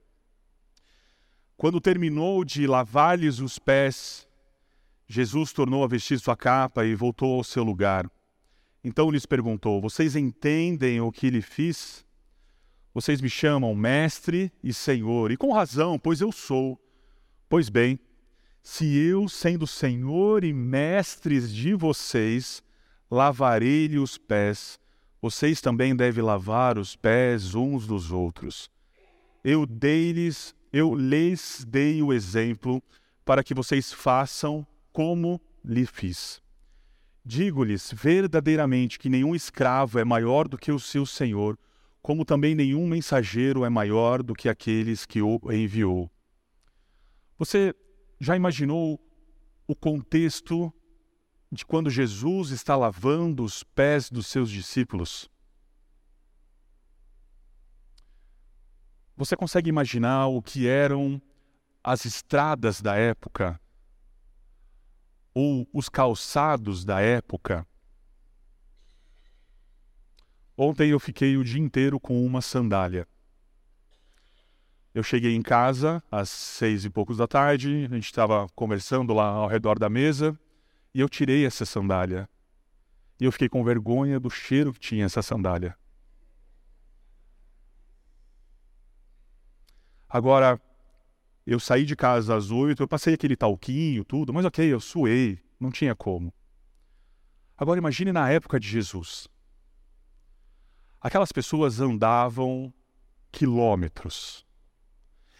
Quando 1.58 1.82
terminou 1.82 2.44
de 2.44 2.68
lavar-lhes 2.68 3.40
os 3.40 3.58
pés, 3.58 4.28
Jesus 5.08 5.54
tornou 5.54 5.84
a 5.84 5.88
vestir 5.88 6.20
sua 6.20 6.36
capa 6.36 6.86
e 6.86 6.96
voltou 6.96 7.38
ao 7.38 7.44
seu 7.44 7.64
lugar. 7.64 8.10
Então 8.84 9.10
lhes 9.10 9.26
perguntou: 9.26 9.82
Vocês 9.82 10.16
entendem 10.16 11.02
o 11.02 11.12
que 11.12 11.30
lhe 11.30 11.42
fiz? 11.42 12.05
Vocês 12.96 13.20
me 13.20 13.30
chamam 13.30 13.76
mestre 13.76 14.50
e 14.64 14.74
senhor, 14.74 15.30
e 15.30 15.36
com 15.36 15.52
razão, 15.52 16.00
pois 16.00 16.22
eu 16.22 16.32
sou. 16.32 16.80
Pois 17.50 17.68
bem, 17.68 18.00
se 18.64 18.98
eu, 18.98 19.28
sendo 19.28 19.68
senhor 19.68 20.46
e 20.46 20.54
mestres 20.54 21.54
de 21.54 21.74
vocês, 21.74 22.64
lavarei-lhe 23.12 24.00
os 24.00 24.18
pés, 24.18 24.80
vocês 25.22 25.60
também 25.60 25.94
devem 25.94 26.24
lavar 26.24 26.78
os 26.78 26.96
pés 26.96 27.54
uns 27.54 27.86
dos 27.86 28.14
outros. 28.14 28.72
Eu 29.44 29.66
dei-lhes, 29.66 30.56
eu 30.72 30.96
lhes 30.96 31.66
dei 31.68 32.02
o 32.02 32.14
exemplo 32.14 32.82
para 33.26 33.44
que 33.44 33.54
vocês 33.54 33.92
façam 33.92 34.66
como 34.94 35.42
lhe 35.66 35.86
fiz. 35.86 36.42
Digo-lhes 37.26 37.92
verdadeiramente 37.94 38.98
que 38.98 39.10
nenhum 39.10 39.36
escravo 39.36 40.00
é 40.00 40.06
maior 40.06 40.48
do 40.48 40.58
que 40.58 40.72
o 40.72 40.80
seu 40.80 41.06
senhor, 41.06 41.60
como 42.06 42.24
também 42.24 42.54
nenhum 42.54 42.88
mensageiro 42.88 43.66
é 43.66 43.70
maior 43.70 44.22
do 44.22 44.36
que 44.36 44.48
aqueles 44.48 45.08
que 45.08 45.24
o 45.24 45.40
enviou. 45.52 46.08
Você 47.36 47.74
já 48.20 48.36
imaginou 48.36 49.04
o 49.68 49.76
contexto 49.76 50.72
de 51.52 51.66
quando 51.66 51.90
Jesus 51.90 52.52
está 52.52 52.76
lavando 52.76 53.44
os 53.44 53.64
pés 53.64 54.12
dos 54.12 54.28
seus 54.28 54.52
discípulos? 54.52 55.28
Você 59.18 59.36
consegue 59.36 59.68
imaginar 59.68 60.28
o 60.28 60.44
que 60.44 60.68
eram 60.68 61.20
as 61.84 62.06
estradas 62.06 62.82
da 62.82 62.96
época? 62.96 63.60
Ou 65.34 65.68
os 65.74 65.90
calçados 65.90 66.86
da 66.86 67.02
época? 67.02 67.68
Ontem 70.58 70.90
eu 70.90 71.00
fiquei 71.00 71.36
o 71.36 71.44
dia 71.44 71.62
inteiro 71.62 72.00
com 72.00 72.26
uma 72.26 72.42
sandália. 72.42 73.06
Eu 74.94 75.04
cheguei 75.04 75.36
em 75.36 75.42
casa 75.42 76.02
às 76.10 76.30
seis 76.30 76.86
e 76.86 76.90
poucos 76.90 77.18
da 77.18 77.28
tarde, 77.28 77.86
a 77.92 77.94
gente 77.94 78.06
estava 78.06 78.48
conversando 78.56 79.14
lá 79.14 79.26
ao 79.26 79.48
redor 79.48 79.78
da 79.78 79.90
mesa 79.90 80.40
e 80.94 81.02
eu 81.02 81.10
tirei 81.10 81.46
essa 81.46 81.66
sandália. 81.66 82.30
E 83.20 83.26
eu 83.26 83.32
fiquei 83.34 83.50
com 83.50 83.62
vergonha 83.66 84.18
do 84.18 84.30
cheiro 84.30 84.72
que 84.72 84.80
tinha 84.80 85.04
essa 85.04 85.22
sandália. 85.22 85.78
Agora, 90.08 90.62
eu 91.46 91.60
saí 91.60 91.84
de 91.84 91.98
casa 91.98 92.34
às 92.34 92.50
oito, 92.50 92.82
eu 92.82 92.88
passei 92.88 93.16
aquele 93.16 93.36
talquinho, 93.36 94.06
tudo, 94.06 94.34
mas 94.34 94.46
ok, 94.46 94.66
eu 94.66 94.80
suei, 94.80 95.38
não 95.60 95.70
tinha 95.70 95.94
como. 95.94 96.34
Agora 97.58 97.78
imagine 97.78 98.14
na 98.14 98.30
época 98.30 98.58
de 98.58 98.70
Jesus. 98.70 99.28
Aquelas 101.06 101.32
pessoas 101.32 101.80
andavam 101.80 102.74
quilômetros 103.32 104.44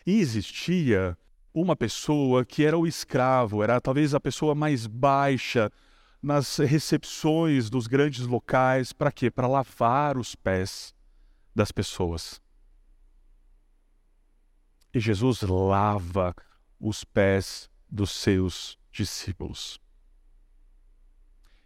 e 0.06 0.20
existia 0.20 1.18
uma 1.52 1.76
pessoa 1.76 2.46
que 2.46 2.64
era 2.64 2.78
o 2.78 2.86
escravo, 2.86 3.64
era 3.64 3.82
talvez 3.82 4.14
a 4.14 4.20
pessoa 4.20 4.54
mais 4.54 4.86
baixa 4.86 5.72
nas 6.22 6.58
recepções 6.58 7.68
dos 7.68 7.88
grandes 7.88 8.28
locais, 8.28 8.94
para 8.94 9.12
quê? 9.12 9.32
Para 9.32 9.48
lavar 9.48 10.20
os 10.20 10.36
pés 10.36 10.94
das 11.56 11.72
pessoas. 11.72 12.40
E 14.94 15.00
Jesus 15.00 15.42
lava 15.42 16.36
os 16.80 17.04
pés 17.04 17.72
dos 17.90 18.12
seus 18.12 18.78
discípulos. 18.92 19.80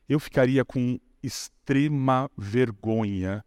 Eu 0.07 0.21
ficaria 0.21 0.63
com 0.63 0.97
extrema 1.21 2.31
vergonha 2.37 3.43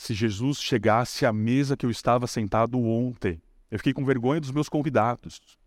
se 0.00 0.14
Jesus 0.14 0.62
chegasse 0.62 1.26
à 1.26 1.32
mesa 1.32 1.76
que 1.76 1.84
eu 1.84 1.90
estava 1.90 2.26
sentado 2.26 2.80
ontem 2.80 3.42
eu 3.70 3.78
fiquei 3.78 3.92
com 3.92 4.02
vergonha 4.02 4.40
dos 4.40 4.50
meus 4.50 4.66
convidados. 4.66 5.58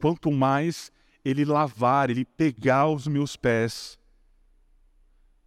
Quanto 0.00 0.32
mais 0.32 0.90
ele 1.22 1.44
lavar, 1.44 2.08
ele 2.08 2.24
pegar 2.24 2.88
os 2.88 3.06
meus 3.06 3.36
pés 3.36 3.98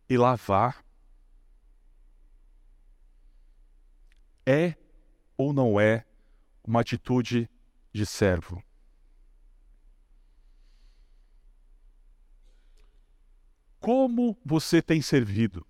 e 0.08 0.16
lavar, 0.16 0.86
é 4.46 4.76
ou 5.36 5.52
não 5.52 5.80
é 5.80 6.06
uma 6.64 6.82
atitude 6.82 7.50
de 7.92 8.06
servo? 8.06 8.64
Como 13.80 14.38
você 14.46 14.84
tem 14.84 15.02
servido? 15.02 15.66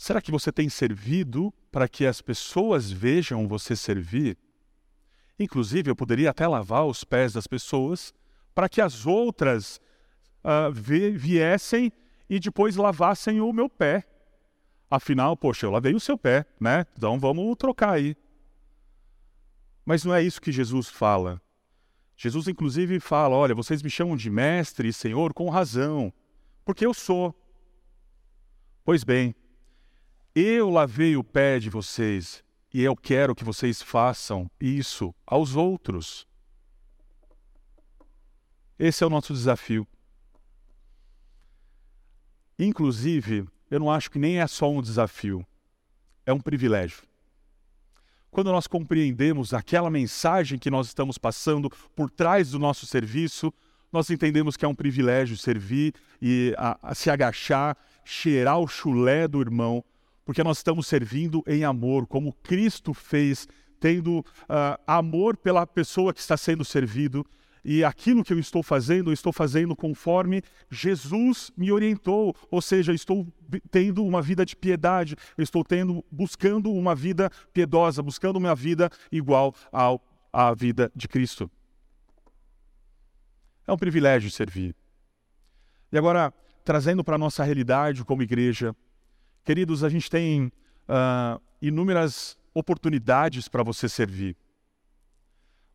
Será 0.00 0.18
que 0.22 0.30
você 0.30 0.50
tem 0.50 0.66
servido 0.70 1.52
para 1.70 1.86
que 1.86 2.06
as 2.06 2.22
pessoas 2.22 2.90
vejam 2.90 3.46
você 3.46 3.76
servir? 3.76 4.38
Inclusive, 5.38 5.90
eu 5.90 5.94
poderia 5.94 6.30
até 6.30 6.48
lavar 6.48 6.86
os 6.86 7.04
pés 7.04 7.34
das 7.34 7.46
pessoas 7.46 8.14
para 8.54 8.66
que 8.66 8.80
as 8.80 9.04
outras 9.04 9.78
uh, 10.42 10.72
viessem 10.72 11.92
e 12.30 12.40
depois 12.40 12.76
lavassem 12.76 13.42
o 13.42 13.52
meu 13.52 13.68
pé. 13.68 14.08
Afinal, 14.90 15.36
poxa, 15.36 15.66
eu 15.66 15.70
lavei 15.70 15.94
o 15.94 16.00
seu 16.00 16.16
pé, 16.16 16.46
né? 16.58 16.86
Então 16.96 17.20
vamos 17.20 17.54
trocar 17.58 17.90
aí. 17.90 18.16
Mas 19.84 20.02
não 20.02 20.14
é 20.14 20.22
isso 20.22 20.40
que 20.40 20.50
Jesus 20.50 20.88
fala. 20.88 21.42
Jesus, 22.16 22.48
inclusive, 22.48 23.00
fala: 23.00 23.36
olha, 23.36 23.54
vocês 23.54 23.82
me 23.82 23.90
chamam 23.90 24.16
de 24.16 24.30
mestre 24.30 24.88
e 24.88 24.94
senhor 24.94 25.34
com 25.34 25.50
razão, 25.50 26.10
porque 26.64 26.86
eu 26.86 26.94
sou. 26.94 27.34
Pois 28.82 29.04
bem, 29.04 29.34
eu 30.34 30.70
lavei 30.70 31.16
o 31.16 31.24
pé 31.24 31.58
de 31.58 31.68
vocês 31.68 32.44
e 32.72 32.82
eu 32.82 32.96
quero 32.96 33.34
que 33.34 33.44
vocês 33.44 33.82
façam 33.82 34.50
isso 34.60 35.14
aos 35.26 35.56
outros. 35.56 36.26
Esse 38.78 39.02
é 39.02 39.06
o 39.06 39.10
nosso 39.10 39.32
desafio. 39.32 39.86
Inclusive, 42.58 43.46
eu 43.70 43.80
não 43.80 43.90
acho 43.90 44.10
que 44.10 44.18
nem 44.18 44.38
é 44.38 44.46
só 44.46 44.70
um 44.70 44.80
desafio, 44.80 45.46
é 46.24 46.32
um 46.32 46.40
privilégio. 46.40 47.02
Quando 48.30 48.52
nós 48.52 48.66
compreendemos 48.66 49.52
aquela 49.52 49.90
mensagem 49.90 50.58
que 50.58 50.70
nós 50.70 50.86
estamos 50.86 51.18
passando 51.18 51.68
por 51.96 52.10
trás 52.10 52.52
do 52.52 52.58
nosso 52.58 52.86
serviço, 52.86 53.52
nós 53.92 54.08
entendemos 54.08 54.56
que 54.56 54.64
é 54.64 54.68
um 54.68 54.74
privilégio 54.74 55.36
servir 55.36 55.94
e 56.22 56.54
a, 56.56 56.78
a 56.80 56.94
se 56.94 57.10
agachar, 57.10 57.76
cheirar 58.04 58.60
o 58.60 58.68
chulé 58.68 59.26
do 59.26 59.40
irmão, 59.40 59.84
porque 60.30 60.44
nós 60.44 60.58
estamos 60.58 60.86
servindo 60.86 61.42
em 61.44 61.64
amor, 61.64 62.06
como 62.06 62.32
Cristo 62.32 62.94
fez, 62.94 63.48
tendo 63.80 64.20
uh, 64.20 64.80
amor 64.86 65.36
pela 65.36 65.66
pessoa 65.66 66.14
que 66.14 66.20
está 66.20 66.36
sendo 66.36 66.64
servido. 66.64 67.26
e 67.64 67.82
aquilo 67.82 68.22
que 68.22 68.32
eu 68.32 68.38
estou 68.38 68.62
fazendo, 68.62 69.10
eu 69.10 69.12
estou 69.12 69.32
fazendo 69.32 69.74
conforme 69.74 70.40
Jesus 70.70 71.50
me 71.56 71.72
orientou, 71.72 72.32
ou 72.48 72.62
seja, 72.62 72.94
estou 72.94 73.26
tendo 73.72 74.04
uma 74.04 74.22
vida 74.22 74.46
de 74.46 74.54
piedade, 74.54 75.16
eu 75.36 75.42
estou 75.42 75.64
tendo, 75.64 76.04
buscando 76.12 76.72
uma 76.72 76.94
vida 76.94 77.28
piedosa, 77.52 78.00
buscando 78.00 78.36
uma 78.36 78.54
vida 78.54 78.88
igual 79.10 79.52
ao, 79.72 80.00
à 80.32 80.54
vida 80.54 80.92
de 80.94 81.08
Cristo. 81.08 81.50
É 83.66 83.72
um 83.72 83.76
privilégio 83.76 84.30
servir. 84.30 84.76
E 85.90 85.98
agora, 85.98 86.32
trazendo 86.64 87.02
para 87.02 87.16
a 87.16 87.18
nossa 87.18 87.42
realidade 87.42 88.04
como 88.04 88.22
igreja, 88.22 88.76
queridos, 89.44 89.82
a 89.84 89.88
gente 89.88 90.10
tem 90.10 90.52
uh, 90.88 91.40
inúmeras 91.60 92.36
oportunidades 92.54 93.48
para 93.48 93.62
você 93.62 93.88
servir. 93.88 94.36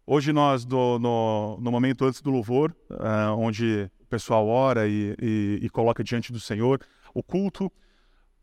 Hoje 0.06 0.32
nós, 0.32 0.66
do, 0.66 1.00
no, 1.00 1.58
no, 1.60 1.72
momento 1.72 2.06
antes 2.06 2.22
do 2.22 2.30
louvor, 2.30 2.76
uh, 2.92 3.36
onde 3.38 3.90
o 4.00 4.06
pessoal 4.06 4.48
ora 4.48 4.88
e, 4.88 5.16
e, 5.22 5.60
e 5.64 5.70
coloca 5.70 6.04
diante 6.04 6.32
do 6.32 6.40
Senhor 6.40 6.80
o 7.14 7.24
culto, 7.24 7.72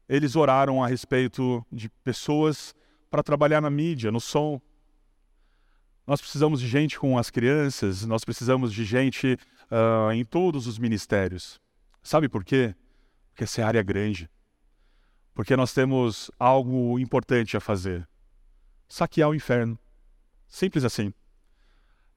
eles 0.08 0.34
oraram 0.34 0.82
a 0.82 0.88
respeito 0.88 1.64
de 1.70 1.88
pessoas 1.88 2.74
para 3.10 3.22
trabalhar 3.22 3.60
na 3.60 3.70
mídia, 3.70 4.10
no 4.10 4.20
som. 4.20 4.60
Nós 6.06 6.20
precisamos 6.20 6.60
de 6.60 6.66
gente 6.66 6.98
com 6.98 7.16
as 7.16 7.30
crianças, 7.30 8.04
nós 8.04 8.24
precisamos 8.24 8.72
de 8.72 8.84
gente 8.84 9.38
uh, 9.70 10.10
em 10.12 10.24
todos 10.24 10.66
os 10.66 10.78
ministérios. 10.78 11.60
Sabe 12.02 12.28
por 12.28 12.44
quê? 12.44 12.74
Porque 13.30 13.44
essa 13.44 13.60
é 13.60 13.64
área 13.64 13.82
grande. 13.82 14.28
Porque 15.34 15.56
nós 15.56 15.72
temos 15.72 16.30
algo 16.38 16.98
importante 16.98 17.56
a 17.56 17.60
fazer: 17.60 18.08
saquear 18.88 19.30
o 19.30 19.34
inferno. 19.34 19.78
Simples 20.48 20.84
assim. 20.84 21.12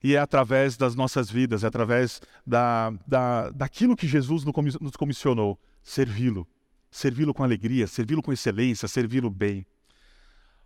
E 0.04 0.15
é 0.15 0.19
através 0.19 0.78
das 0.78 0.93
nossas 0.93 1.32
vidas, 1.32 1.63
é 1.63 1.67
através 1.67 2.21
da, 2.45 2.91
da, 3.08 3.49
daquilo 3.49 3.95
que 3.95 4.08
Jesus 4.08 4.43
nos 4.43 4.95
comissionou 4.95 5.60
servi-lo. 5.82 6.47
Servi-lo 6.91 7.34
com 7.34 7.43
alegria, 7.43 7.88
servi-lo 7.88 8.21
com 8.21 8.34
excelência, 8.34 8.88
servi-lo 8.88 9.30
bem. 9.30 9.65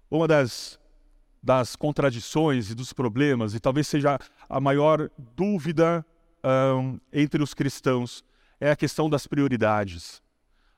Uma 0.09 0.27
das, 0.27 0.79
das 1.41 1.75
contradições 1.75 2.71
e 2.71 2.75
dos 2.75 2.93
problemas, 2.93 3.53
e 3.53 3.59
talvez 3.59 3.87
seja 3.87 4.17
a 4.47 4.59
maior 4.59 5.09
dúvida 5.35 6.05
um, 6.43 6.99
entre 7.11 7.43
os 7.43 7.53
cristãos, 7.53 8.23
é 8.59 8.71
a 8.71 8.75
questão 8.75 9.09
das 9.09 9.27
prioridades. 9.27 10.21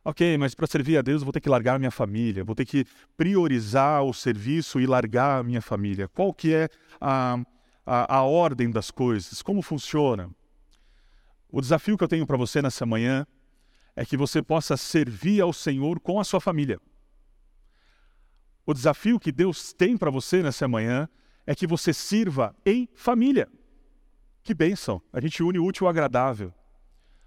Ok, 0.03 0.37
mas 0.37 0.55
para 0.55 0.65
servir 0.65 0.97
a 0.97 1.01
Deus 1.01 1.21
eu 1.21 1.25
vou 1.25 1.33
ter 1.33 1.41
que 1.41 1.49
largar 1.49 1.75
a 1.75 1.79
minha 1.79 1.91
família, 1.91 2.43
vou 2.43 2.55
ter 2.55 2.65
que 2.65 2.85
priorizar 3.15 4.03
o 4.03 4.13
serviço 4.13 4.79
e 4.79 4.87
largar 4.87 5.39
a 5.39 5.43
minha 5.43 5.61
família. 5.61 6.07
Qual 6.07 6.33
que 6.33 6.53
é 6.53 6.69
a 6.99 7.39
a, 7.85 8.17
a 8.17 8.23
ordem 8.23 8.69
das 8.69 8.91
coisas, 8.91 9.41
como 9.41 9.61
funciona. 9.61 10.29
O 11.49 11.59
desafio 11.59 11.97
que 11.97 12.03
eu 12.03 12.07
tenho 12.07 12.25
para 12.25 12.37
você 12.37 12.61
nessa 12.61 12.85
manhã 12.85 13.25
é 13.95 14.05
que 14.05 14.15
você 14.15 14.41
possa 14.41 14.77
servir 14.77 15.41
ao 15.41 15.51
Senhor 15.51 15.99
com 15.99 16.19
a 16.19 16.23
sua 16.23 16.39
família. 16.39 16.79
O 18.65 18.73
desafio 18.73 19.19
que 19.19 19.31
Deus 19.31 19.73
tem 19.73 19.97
para 19.97 20.09
você 20.09 20.41
nessa 20.41 20.67
manhã 20.67 21.09
é 21.45 21.53
que 21.55 21.67
você 21.67 21.93
sirva 21.93 22.55
em 22.65 22.87
família. 22.93 23.49
Que 24.43 24.53
bênção! 24.53 25.01
A 25.11 25.19
gente 25.19 25.43
une 25.43 25.59
o 25.59 25.65
útil 25.65 25.87
ao 25.87 25.91
agradável. 25.91 26.53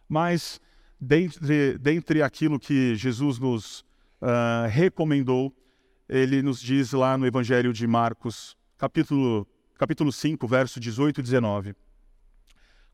Mas, 0.09 0.61
dentre, 1.05 1.79
dentre 1.79 2.23
aquilo 2.23 2.59
que 2.59 2.95
Jesus 2.97 3.39
nos 3.39 3.81
uh, 4.21 4.67
recomendou, 4.71 5.55
ele 6.09 6.43
nos 6.43 6.61
diz 6.61 6.93
lá 6.93 7.17
no 7.17 7.27
Evangelho 7.27 7.73
de 7.73 7.87
Marcos, 7.87 8.57
capítulo 8.79 9.47
capítulo 9.77 10.13
5, 10.13 10.47
verso 10.47 10.81
18 10.81 11.21
e 11.21 11.23
19. 11.23 11.75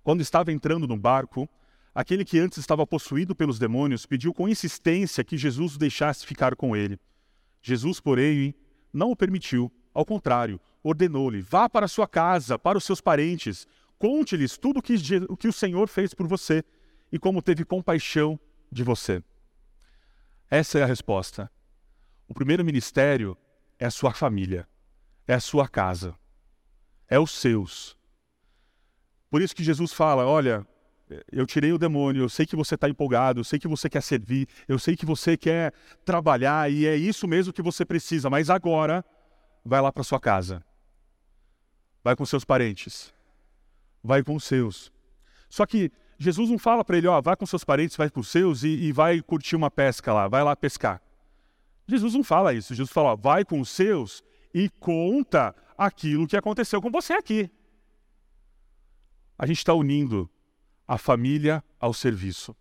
Quando 0.02 0.22
estava 0.22 0.50
entrando 0.50 0.88
no 0.88 0.96
barco, 0.96 1.48
aquele 1.94 2.24
que 2.24 2.38
antes 2.38 2.58
estava 2.58 2.86
possuído 2.86 3.34
pelos 3.34 3.58
demônios 3.58 4.06
pediu 4.06 4.32
com 4.32 4.48
insistência 4.48 5.22
que 5.22 5.36
Jesus 5.36 5.76
o 5.76 5.78
deixasse 5.78 6.26
ficar 6.26 6.56
com 6.56 6.74
ele. 6.74 6.98
Jesus, 7.62 8.00
porém, 8.00 8.54
não 8.92 9.10
o 9.10 9.16
permitiu. 9.16 9.70
Ao 9.92 10.04
contrário, 10.04 10.60
ordenou-lhe: 10.82 11.42
vá 11.42 11.68
para 11.68 11.86
sua 11.86 12.08
casa, 12.08 12.58
para 12.58 12.78
os 12.78 12.84
seus 12.84 13.00
parentes, 13.00 13.66
conte-lhes 13.98 14.56
tudo 14.56 14.78
o 14.78 14.82
que, 14.82 14.94
o 15.28 15.36
que 15.36 15.48
o 15.48 15.52
Senhor 15.52 15.88
fez 15.88 16.14
por 16.14 16.26
você 16.26 16.64
e 17.12 17.18
como 17.18 17.42
teve 17.42 17.64
compaixão 17.64 18.38
de 18.70 18.82
você. 18.82 19.22
Essa 20.50 20.78
é 20.78 20.82
a 20.82 20.86
resposta. 20.86 21.50
O 22.28 22.34
primeiro 22.34 22.64
ministério 22.64 23.36
é 23.78 23.86
a 23.86 23.90
sua 23.90 24.12
família, 24.12 24.68
é 25.26 25.34
a 25.34 25.40
sua 25.40 25.68
casa 25.68 26.14
é 27.10 27.18
os 27.18 27.32
seus. 27.32 27.98
Por 29.28 29.42
isso 29.42 29.54
que 29.54 29.64
Jesus 29.64 29.92
fala: 29.92 30.24
olha, 30.24 30.64
eu 31.30 31.44
tirei 31.44 31.72
o 31.72 31.78
demônio, 31.78 32.22
eu 32.22 32.28
sei 32.28 32.46
que 32.46 32.54
você 32.56 32.76
está 32.76 32.88
empolgado, 32.88 33.40
eu 33.40 33.44
sei 33.44 33.58
que 33.58 33.68
você 33.68 33.90
quer 33.90 34.02
servir, 34.02 34.48
eu 34.68 34.78
sei 34.78 34.96
que 34.96 35.04
você 35.04 35.36
quer 35.36 35.74
trabalhar 36.04 36.70
e 36.70 36.86
é 36.86 36.94
isso 36.94 37.26
mesmo 37.26 37.52
que 37.52 37.60
você 37.60 37.84
precisa, 37.84 38.30
mas 38.30 38.48
agora 38.48 39.04
vai 39.64 39.80
lá 39.80 39.92
para 39.92 40.04
sua 40.04 40.20
casa. 40.20 40.64
Vai 42.02 42.16
com 42.16 42.24
seus 42.24 42.44
parentes. 42.44 43.12
Vai 44.02 44.22
com 44.22 44.34
os 44.34 44.44
seus. 44.44 44.90
Só 45.50 45.66
que 45.66 45.92
Jesus 46.22 46.50
não 46.50 46.58
fala 46.58 46.84
para 46.84 46.98
ele, 46.98 47.06
ó, 47.06 47.18
vai 47.22 47.34
com 47.34 47.46
seus 47.46 47.64
parentes, 47.64 47.96
vai 47.96 48.10
com 48.10 48.20
os 48.20 48.28
seus 48.28 48.62
e, 48.62 48.68
e, 48.68 48.92
vai 48.92 49.22
curtir 49.22 49.56
uma 49.56 49.70
pesca 49.70 50.12
lá, 50.12 50.28
vai 50.28 50.44
lá 50.44 50.54
pescar. 50.54 51.00
Jesus 51.88 52.12
não 52.12 52.22
fala 52.22 52.52
isso. 52.52 52.74
Jesus 52.74 52.92
fala, 52.92 53.14
ó, 53.14 53.16
vai 53.16 53.42
com 53.42 53.58
os 53.58 53.70
seus 53.70 54.22
e 54.52 54.68
conta 54.68 55.56
aquilo 55.78 56.26
que 56.26 56.36
aconteceu 56.36 56.82
com 56.82 56.90
você 56.90 57.14
aqui. 57.14 57.50
A 59.38 59.46
gente 59.46 59.56
está 59.56 59.72
unindo 59.72 60.28
a 60.86 60.98
família 60.98 61.64
ao 61.80 61.94
serviço. 61.94 62.54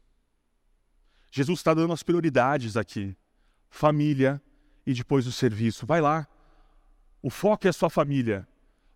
Jesus 1.29 1.59
está 1.59 1.73
dando 1.73 1.91
as 1.91 2.01
prioridades 2.01 2.77
aqui: 2.77 3.13
família 3.69 4.41
e 4.87 4.93
depois 4.93 5.27
o 5.27 5.33
serviço. 5.33 5.85
Vai 5.85 5.99
lá. 5.99 6.25
O 7.21 7.29
foco 7.29 7.67
é 7.67 7.69
a 7.69 7.73
sua 7.73 7.89
família, 7.89 8.47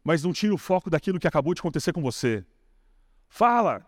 mas 0.01 0.23
não 0.23 0.31
tire 0.31 0.53
o 0.53 0.57
foco 0.57 0.89
daquilo 0.89 1.19
que 1.19 1.27
acabou 1.27 1.53
de 1.53 1.59
acontecer 1.59 1.91
com 1.91 2.01
você. 2.01 2.45
Fala. 3.27 3.85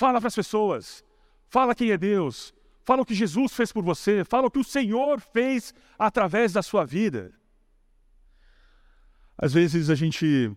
Fala 0.00 0.18
para 0.18 0.28
as 0.28 0.34
pessoas. 0.34 1.04
Fala 1.50 1.74
quem 1.74 1.90
é 1.90 1.98
Deus. 1.98 2.54
Fala 2.86 3.02
o 3.02 3.04
que 3.04 3.14
Jesus 3.14 3.52
fez 3.52 3.70
por 3.70 3.84
você. 3.84 4.24
Fala 4.24 4.46
o 4.46 4.50
que 4.50 4.58
o 4.58 4.64
Senhor 4.64 5.20
fez 5.20 5.74
através 5.98 6.54
da 6.54 6.62
sua 6.62 6.86
vida. 6.86 7.34
Às 9.36 9.52
vezes 9.52 9.90
a 9.90 9.94
gente 9.94 10.50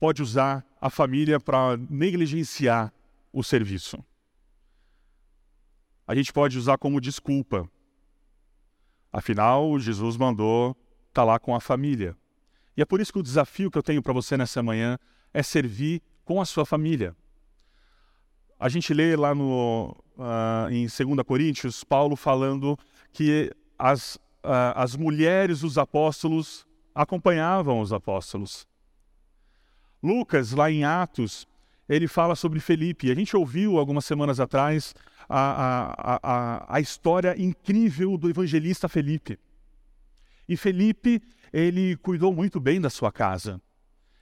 pode 0.00 0.22
usar 0.22 0.64
a 0.80 0.88
família 0.88 1.38
para 1.38 1.76
negligenciar 1.76 2.90
o 3.30 3.44
serviço. 3.44 4.02
A 6.06 6.14
gente 6.14 6.32
pode 6.32 6.56
usar 6.56 6.78
como 6.78 6.98
desculpa. 6.98 7.70
Afinal, 9.12 9.78
Jesus 9.78 10.16
mandou 10.16 10.70
estar 10.70 11.12
tá 11.12 11.24
lá 11.24 11.38
com 11.38 11.54
a 11.54 11.60
família. 11.60 12.16
E 12.74 12.80
é 12.80 12.86
por 12.86 13.02
isso 13.02 13.12
que 13.12 13.18
o 13.18 13.22
desafio 13.22 13.70
que 13.70 13.76
eu 13.76 13.82
tenho 13.82 14.02
para 14.02 14.14
você 14.14 14.34
nessa 14.34 14.62
manhã 14.62 14.98
é 15.34 15.42
servir 15.42 16.00
com 16.24 16.40
a 16.40 16.46
sua 16.46 16.64
família. 16.64 17.14
A 18.58 18.68
gente 18.68 18.94
lê 18.94 19.14
lá 19.16 19.34
no, 19.34 19.94
uh, 20.16 20.70
em 20.70 20.86
2 20.86 21.26
Coríntios, 21.26 21.84
Paulo 21.84 22.16
falando 22.16 22.78
que 23.12 23.52
as, 23.78 24.16
uh, 24.16 24.72
as 24.74 24.96
mulheres 24.96 25.60
dos 25.60 25.76
apóstolos 25.76 26.66
acompanhavam 26.94 27.80
os 27.80 27.92
apóstolos. 27.92 28.66
Lucas, 30.02 30.52
lá 30.52 30.70
em 30.70 30.84
Atos, 30.84 31.46
ele 31.88 32.08
fala 32.08 32.34
sobre 32.34 32.58
Felipe. 32.58 33.10
A 33.10 33.14
gente 33.14 33.36
ouviu 33.36 33.78
algumas 33.78 34.04
semanas 34.04 34.40
atrás 34.40 34.94
a, 35.28 36.14
a, 36.14 36.20
a, 36.22 36.76
a 36.76 36.80
história 36.80 37.34
incrível 37.40 38.16
do 38.16 38.30
evangelista 38.30 38.88
Felipe. 38.88 39.38
E 40.48 40.56
Felipe, 40.56 41.20
ele 41.52 41.96
cuidou 41.96 42.32
muito 42.32 42.58
bem 42.60 42.80
da 42.80 42.88
sua 42.88 43.12
casa. 43.12 43.60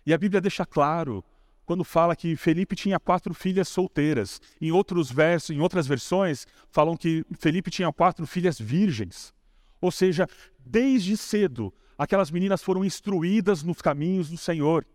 E 0.04 0.12
a 0.12 0.18
Bíblia 0.18 0.40
deixa 0.40 0.66
claro 0.66 1.24
quando 1.64 1.84
fala 1.84 2.14
que 2.14 2.36
Felipe 2.36 2.76
tinha 2.76 3.00
quatro 3.00 3.32
filhas 3.34 3.68
solteiras. 3.68 4.40
Em 4.60 4.70
outros 4.70 5.10
versos, 5.10 5.50
em 5.50 5.60
outras 5.60 5.86
versões, 5.86 6.46
falam 6.70 6.96
que 6.96 7.24
Felipe 7.38 7.70
tinha 7.70 7.92
quatro 7.92 8.26
filhas 8.26 8.58
virgens. 8.58 9.32
Ou 9.80 9.90
seja, 9.90 10.26
desde 10.64 11.16
cedo 11.16 11.72
aquelas 11.96 12.30
meninas 12.30 12.62
foram 12.62 12.84
instruídas 12.84 13.62
nos 13.62 13.80
caminhos 13.80 14.28
do 14.30 14.36
Senhor. 14.36 14.86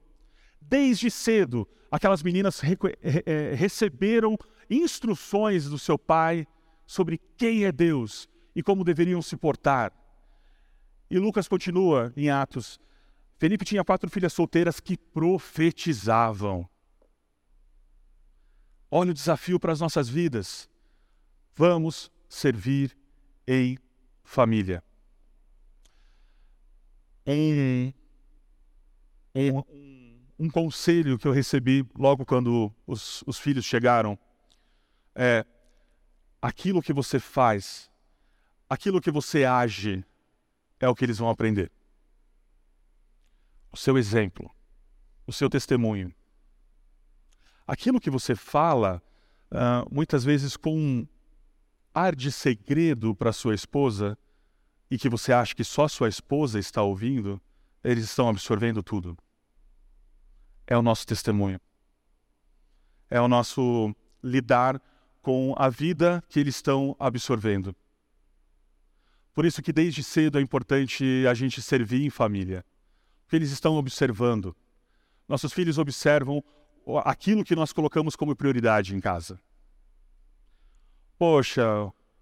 Desde 0.62 1.10
cedo, 1.10 1.68
aquelas 1.90 2.22
meninas 2.22 2.60
re 2.60 2.78
re 3.02 3.56
receberam 3.56 4.38
instruções 4.70 5.66
do 5.66 5.80
seu 5.80 5.98
pai 5.98 6.46
sobre 6.86 7.20
quem 7.38 7.66
é 7.66 7.72
Deus 7.72 8.28
e 8.56 8.62
como 8.62 8.84
deveriam 8.84 9.22
se 9.22 9.38
portar. 9.38 9.92
E 11.10 11.18
Lucas 11.18 11.48
continua 11.48 12.14
em 12.16 12.30
Atos. 12.30 12.80
Felipe 13.40 13.66
tinha 13.66 13.84
quatro 13.84 14.10
filhas 14.12 14.34
solteiras 14.34 14.80
que 14.80 14.96
profetizavam. 14.96 16.70
Olha 18.92 19.10
o 19.10 19.14
desafio 19.14 19.60
para 19.60 19.72
as 19.72 19.80
nossas 19.80 20.08
vidas. 20.08 20.70
Vamos 21.56 22.12
servir 22.28 22.96
em 23.48 23.80
família 24.24 24.84
um, 27.36 27.94
um, 29.36 30.20
um 30.40 30.50
conselho 30.50 31.18
que 31.18 31.28
eu 31.28 31.32
recebi 31.32 31.86
logo 31.98 32.26
quando 32.26 32.74
os, 32.88 33.24
os 33.26 33.38
filhos 33.38 33.66
chegaram 33.66 34.18
é: 35.16 35.46
aquilo 36.42 36.82
que 36.82 36.94
você 36.94 37.20
faz, 37.20 37.90
aquilo 38.70 39.02
que 39.02 39.12
você 39.12 39.46
age, 39.46 40.04
é 40.80 40.88
o 40.88 40.96
que 40.96 41.06
eles 41.06 41.18
vão 41.18 41.30
aprender. 41.30 41.72
O 43.72 43.78
seu 43.78 43.98
exemplo, 43.98 44.50
o 45.26 45.34
seu 45.34 45.50
testemunho. 45.50 46.14
Aquilo 47.68 48.00
que 48.00 48.10
você 48.10 48.36
fala, 48.36 49.02
uh, 49.52 49.94
muitas 49.94 50.24
vezes 50.24 50.58
com 50.58 51.08
ar 51.94 52.16
de 52.16 52.32
segredo 52.32 53.14
para 53.14 53.32
sua 53.32 53.54
esposa, 53.54 54.18
e 54.90 54.98
que 54.98 55.10
você 55.10 55.32
acha 55.32 55.56
que 55.56 55.64
só 55.64 55.88
sua 55.88 56.10
esposa 56.10 56.58
está 56.58 56.82
ouvindo, 56.82 57.40
eles 57.84 58.06
estão 58.06 58.28
absorvendo 58.28 58.82
tudo. 58.82 59.18
É 60.66 60.76
o 60.76 60.82
nosso 60.82 61.06
testemunho. 61.06 61.60
É 63.10 63.22
o 63.22 63.28
nosso 63.28 63.96
lidar 64.24 64.82
com 65.22 65.54
a 65.58 65.70
vida 65.70 66.24
que 66.28 66.40
eles 66.40 66.56
estão 66.56 66.96
absorvendo. 67.00 67.76
Por 69.34 69.46
isso 69.46 69.62
que 69.62 69.72
desde 69.72 70.04
cedo 70.04 70.38
é 70.38 70.42
importante 70.42 71.26
a 71.30 71.34
gente 71.34 71.62
servir 71.62 72.04
em 72.04 72.10
família. 72.10 72.66
Eles 73.32 73.52
estão 73.52 73.76
observando. 73.76 74.56
Nossos 75.28 75.54
filhos 75.54 75.78
observam 75.78 76.44
aquilo 77.06 77.44
que 77.44 77.56
nós 77.56 77.72
colocamos 77.72 78.16
como 78.16 78.36
prioridade 78.36 78.96
em 78.96 79.00
casa. 79.00 79.40
Poxa, 81.18 81.64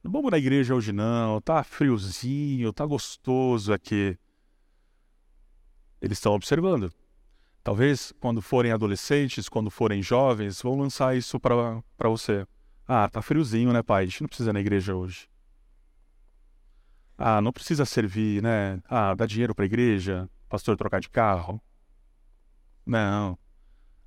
não 0.04 0.12
vamos 0.12 0.32
na 0.32 0.38
igreja 0.38 0.76
hoje 0.76 0.92
não, 0.92 1.40
tá 1.40 1.64
friozinho, 1.64 2.74
tá 2.74 2.86
gostoso 2.86 3.72
aqui. 3.72 4.18
Eles 6.02 6.18
estão 6.18 6.34
observando. 6.34 6.92
Talvez 7.64 8.14
quando 8.20 8.42
forem 8.42 8.72
adolescentes, 8.72 9.50
quando 9.50 9.70
forem 9.70 10.02
jovens, 10.02 10.62
vão 10.62 10.78
lançar 10.78 11.16
isso 11.16 11.40
para 11.40 12.10
você. 12.10 12.46
Ah, 12.88 13.10
tá 13.10 13.22
friozinho, 13.22 13.74
né, 13.74 13.84
pai? 13.84 14.04
A 14.04 14.06
gente 14.06 14.22
não 14.22 14.28
precisa 14.28 14.50
ir 14.50 14.54
na 14.54 14.62
igreja 14.62 14.96
hoje. 14.96 15.28
Ah, 17.18 17.42
não 17.42 17.52
precisa 17.52 17.84
servir, 17.86 18.42
né? 18.42 18.82
Ah, 18.90 19.14
dá 19.14 19.26
dinheiro 19.26 19.54
para 19.54 19.66
a 19.66 19.66
igreja, 19.66 20.30
pastor 20.48 20.78
trocar 20.78 21.00
de 21.00 21.10
carro. 21.10 21.62
Não. 22.86 23.38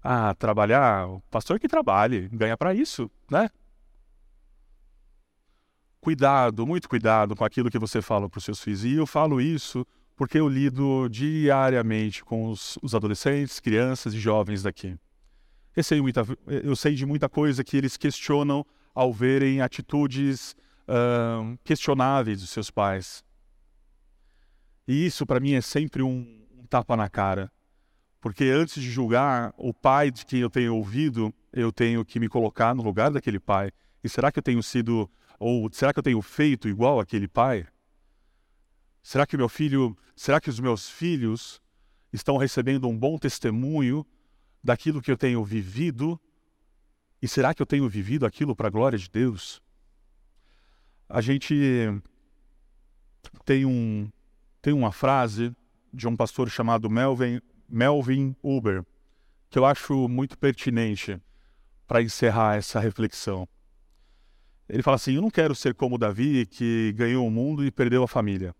Ah, 0.02 0.34
trabalhar, 0.34 1.08
o 1.08 1.20
pastor 1.30 1.60
que 1.60 1.68
trabalhe, 1.68 2.28
ganha 2.28 2.56
para 2.56 2.74
isso, 2.74 3.10
né? 3.30 3.50
Cuidado, 6.00 6.66
muito 6.66 6.88
cuidado 6.88 7.36
com 7.36 7.44
aquilo 7.44 7.70
que 7.70 7.78
você 7.78 8.00
fala 8.00 8.28
para 8.28 8.38
os 8.38 8.44
seus 8.44 8.60
filhos. 8.62 8.84
E 8.84 8.94
eu 8.94 9.06
falo 9.06 9.40
isso 9.40 9.86
porque 10.16 10.38
eu 10.38 10.48
lido 10.48 11.08
diariamente 11.08 12.24
com 12.24 12.50
os, 12.50 12.78
os 12.82 12.94
adolescentes, 12.94 13.60
crianças 13.60 14.14
e 14.14 14.18
jovens 14.18 14.62
daqui. 14.62 14.96
Eu 15.76 15.84
sei, 15.84 16.00
muita, 16.00 16.26
eu 16.46 16.74
sei 16.74 16.94
de 16.94 17.06
muita 17.06 17.28
coisa 17.28 17.62
que 17.62 17.76
eles 17.76 17.96
questionam 17.96 18.66
ao 18.94 19.12
verem 19.12 19.60
atitudes 19.60 20.56
uh, 20.88 21.58
questionáveis 21.64 22.40
dos 22.40 22.50
seus 22.50 22.70
pais. 22.70 23.24
E 24.90 25.06
isso, 25.06 25.24
para 25.24 25.38
mim, 25.38 25.52
é 25.52 25.60
sempre 25.60 26.02
um, 26.02 26.44
um 26.58 26.66
tapa 26.66 26.96
na 26.96 27.08
cara. 27.08 27.48
Porque 28.20 28.46
antes 28.46 28.82
de 28.82 28.90
julgar 28.90 29.54
o 29.56 29.72
pai 29.72 30.10
de 30.10 30.26
quem 30.26 30.40
eu 30.40 30.50
tenho 30.50 30.74
ouvido, 30.74 31.32
eu 31.52 31.70
tenho 31.70 32.04
que 32.04 32.18
me 32.18 32.28
colocar 32.28 32.74
no 32.74 32.82
lugar 32.82 33.08
daquele 33.12 33.38
pai. 33.38 33.70
E 34.02 34.08
será 34.08 34.32
que 34.32 34.40
eu 34.40 34.42
tenho 34.42 34.60
sido, 34.64 35.08
ou 35.38 35.70
será 35.72 35.92
que 35.92 36.00
eu 36.00 36.02
tenho 36.02 36.20
feito 36.20 36.68
igual 36.68 36.98
aquele 36.98 37.28
pai? 37.28 37.68
Será 39.00 39.24
que 39.24 39.36
meu 39.36 39.48
filho, 39.48 39.96
será 40.16 40.40
que 40.40 40.50
os 40.50 40.58
meus 40.58 40.90
filhos 40.90 41.62
estão 42.12 42.36
recebendo 42.36 42.88
um 42.88 42.98
bom 42.98 43.16
testemunho 43.16 44.04
daquilo 44.60 45.00
que 45.00 45.12
eu 45.12 45.16
tenho 45.16 45.44
vivido? 45.44 46.20
E 47.22 47.28
será 47.28 47.54
que 47.54 47.62
eu 47.62 47.66
tenho 47.66 47.88
vivido 47.88 48.26
aquilo 48.26 48.56
para 48.56 48.66
a 48.66 48.72
glória 48.72 48.98
de 48.98 49.08
Deus? 49.08 49.62
A 51.08 51.20
gente 51.20 51.54
tem, 53.44 53.64
um, 53.64 54.10
tem 54.62 54.72
uma 54.72 54.92
frase 54.92 55.54
de 55.92 56.06
um 56.06 56.16
pastor 56.16 56.48
chamado 56.50 56.88
Melvin, 56.88 57.40
Melvin 57.68 58.36
Uber, 58.42 58.84
que 59.48 59.58
eu 59.58 59.64
acho 59.64 60.08
muito 60.08 60.38
pertinente 60.38 61.20
para 61.86 62.02
encerrar 62.02 62.56
essa 62.56 62.78
reflexão. 62.78 63.48
Ele 64.68 64.82
fala 64.82 64.94
assim: 64.94 65.14
Eu 65.14 65.22
não 65.22 65.30
quero 65.30 65.54
ser 65.54 65.74
como 65.74 65.98
Davi, 65.98 66.46
que 66.46 66.92
ganhou 66.96 67.26
o 67.26 67.30
mundo 67.30 67.64
e 67.64 67.70
perdeu 67.70 68.02
a 68.02 68.08
família. 68.08 68.54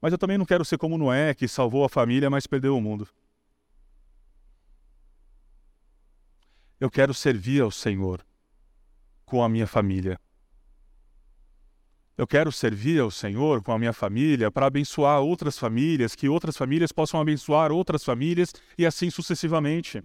Mas 0.00 0.12
eu 0.12 0.18
também 0.18 0.38
não 0.38 0.44
quero 0.44 0.64
ser 0.64 0.78
como 0.78 0.96
Noé, 0.96 1.34
que 1.34 1.48
salvou 1.48 1.84
a 1.84 1.88
família, 1.88 2.30
mas 2.30 2.46
perdeu 2.46 2.76
o 2.76 2.80
mundo. 2.80 3.08
Eu 6.78 6.88
quero 6.88 7.12
servir 7.12 7.60
ao 7.60 7.72
Senhor 7.72 8.24
com 9.24 9.42
a 9.42 9.48
minha 9.48 9.66
família. 9.66 10.20
Eu 12.18 12.26
quero 12.26 12.50
servir 12.50 13.00
ao 13.00 13.12
Senhor 13.12 13.62
com 13.62 13.70
a 13.70 13.78
minha 13.78 13.92
família 13.92 14.50
para 14.50 14.66
abençoar 14.66 15.20
outras 15.20 15.56
famílias, 15.56 16.16
que 16.16 16.28
outras 16.28 16.56
famílias 16.56 16.90
possam 16.90 17.20
abençoar 17.20 17.70
outras 17.70 18.02
famílias 18.02 18.52
e 18.76 18.84
assim 18.84 19.08
sucessivamente. 19.08 20.02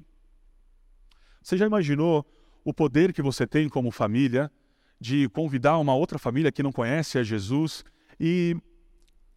Você 1.41 1.58
já 1.58 1.65
imaginou 1.65 2.23
o 2.63 2.71
poder 2.71 3.13
que 3.13 3.21
você 3.23 3.47
tem 3.47 3.67
como 3.67 3.89
família 3.89 4.52
de 5.02 5.28
convidar 5.30 5.80
uma 5.80 5.95
outra 5.95 6.19
família 6.19 6.52
que 6.52 6.62
não 6.62 6.71
conhece 6.71 7.17
a 7.17 7.23
Jesus 7.23 7.84
e 8.19 8.56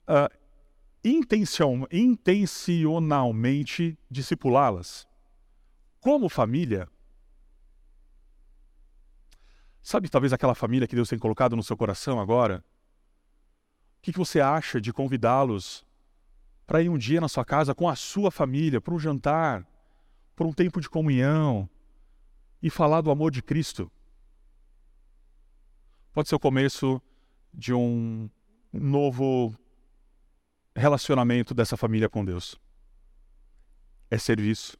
uh, 0.07 0.29
intencionalmente 1.03 3.99
discipulá-las? 4.11 5.09
Como 5.99 6.29
família, 6.29 6.87
Sabe, 9.87 10.09
talvez 10.09 10.33
aquela 10.33 10.53
família 10.53 10.88
que 10.88 10.96
Deus 10.96 11.09
tem 11.09 11.16
colocado 11.16 11.55
no 11.55 11.62
seu 11.62 11.77
coração 11.77 12.18
agora? 12.18 12.59
O 12.59 14.03
que, 14.03 14.11
que 14.11 14.18
você 14.18 14.40
acha 14.40 14.81
de 14.81 14.92
convidá-los 14.92 15.87
para 16.66 16.83
ir 16.83 16.88
um 16.88 16.99
dia 16.99 17.20
na 17.20 17.29
sua 17.29 17.44
casa 17.44 17.72
com 17.72 17.88
a 17.88 17.94
sua 17.94 18.33
família, 18.33 18.81
para 18.81 18.92
um 18.92 18.99
jantar, 18.99 19.64
para 20.35 20.44
um 20.44 20.53
tempo 20.53 20.81
de 20.81 20.90
comunhão 20.90 21.70
e 22.61 22.68
falar 22.68 23.01
do 23.01 23.12
amor 23.12 23.31
de 23.31 23.40
Cristo? 23.40 23.88
Pode 26.12 26.29
ser 26.29 26.35
o 26.35 26.40
começo 26.40 27.01
de 27.55 27.72
um 27.72 28.29
novo 28.72 29.55
relacionamento 30.75 31.55
dessa 31.55 31.77
família 31.77 32.09
com 32.09 32.25
Deus. 32.25 32.61
É 34.11 34.18
serviço. 34.18 34.77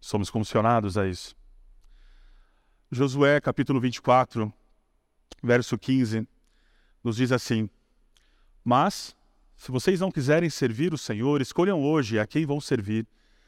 Somos 0.00 0.30
comissionados 0.30 0.96
a 0.96 1.06
isso. 1.06 1.38
Josué 2.92 3.40
capítulo 3.40 3.78
24, 3.78 4.52
verso 5.40 5.78
15, 5.78 6.26
nos 7.04 7.14
diz 7.14 7.30
assim: 7.30 7.70
Mas, 8.64 9.16
se 9.54 9.70
vocês 9.70 10.00
não 10.00 10.10
quiserem 10.10 10.50
servir 10.50 10.92
o 10.92 10.98
Senhor, 10.98 11.40
escolham 11.40 11.80
hoje 11.80 12.18
a 12.18 12.26
quem 12.26 12.44
vão 12.44 12.60
servir. 12.60 13.06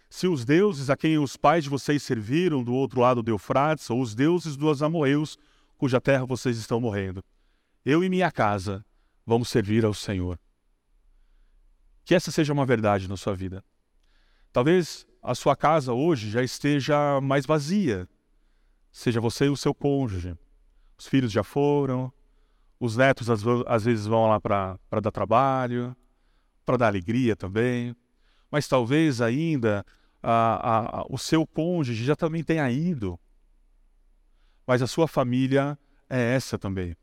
Se 0.09 0.29
os 0.29 0.45
deuses 0.45 0.91
a 0.91 0.97
quem 0.97 1.19
os 1.19 1.37
pais 1.37 1.65
de 1.65 1.71
vocês 1.71 2.05
serviram 2.05 2.63
do 2.63 2.73
outro 2.73 3.01
lado 3.01 3.21
do 3.21 3.33
Eufrates, 3.33 3.91
ou 3.91 4.01
os 4.01 4.15
deuses 4.15 4.57
dos 4.57 4.81
amorreus, 4.81 5.37
cuja 5.77 6.01
terra 6.01 6.25
vocês 6.25 6.57
estão 6.57 6.81
morrendo. 6.81 7.25
Eu 7.85 8.05
e 8.05 8.09
minha 8.09 8.31
casa 8.31 8.87
vamos 9.27 9.49
servir 9.49 9.85
ao 9.85 9.93
Senhor. 9.93 10.39
Que 12.05 12.15
essa 12.15 12.31
seja 12.31 12.53
uma 12.53 12.65
verdade 12.65 13.09
na 13.09 13.17
sua 13.17 13.35
vida. 13.35 13.65
Talvez 14.53 15.05
a 15.21 15.35
sua 15.35 15.57
casa 15.57 15.93
hoje 15.93 16.31
já 16.31 16.45
esteja 16.45 17.21
mais 17.21 17.45
vazia, 17.45 18.09
seja 18.93 19.21
você 19.21 19.47
e 19.47 19.49
o 19.49 19.57
seu 19.57 19.75
cônjuge. 19.75 20.37
Os 20.99 21.07
filhos 21.07 21.33
já 21.33 21.43
foram, 21.43 22.13
os 22.79 22.97
netos 22.97 23.31
às, 23.31 23.43
às 23.67 23.85
vezes 23.85 24.07
vão 24.07 24.29
lá 24.29 24.41
para 24.41 24.79
dar 25.01 25.11
trabalho, 25.11 25.97
para 26.65 26.77
dar 26.77 26.87
alegria 26.89 27.35
também, 27.35 27.97
mas 28.51 28.69
talvez 28.69 29.21
ainda 29.21 29.85
a, 30.23 31.01
a, 31.01 31.07
o 31.09 31.19
seu 31.19 31.47
cônjuge 31.47 32.05
já 32.05 32.15
também 32.15 32.45
tenha 32.45 32.71
ido, 32.71 33.19
mas 34.67 34.83
a 34.83 34.87
sua 34.87 35.09
família 35.09 35.77
é 36.09 36.35
essa 36.35 36.59
também. 36.59 36.97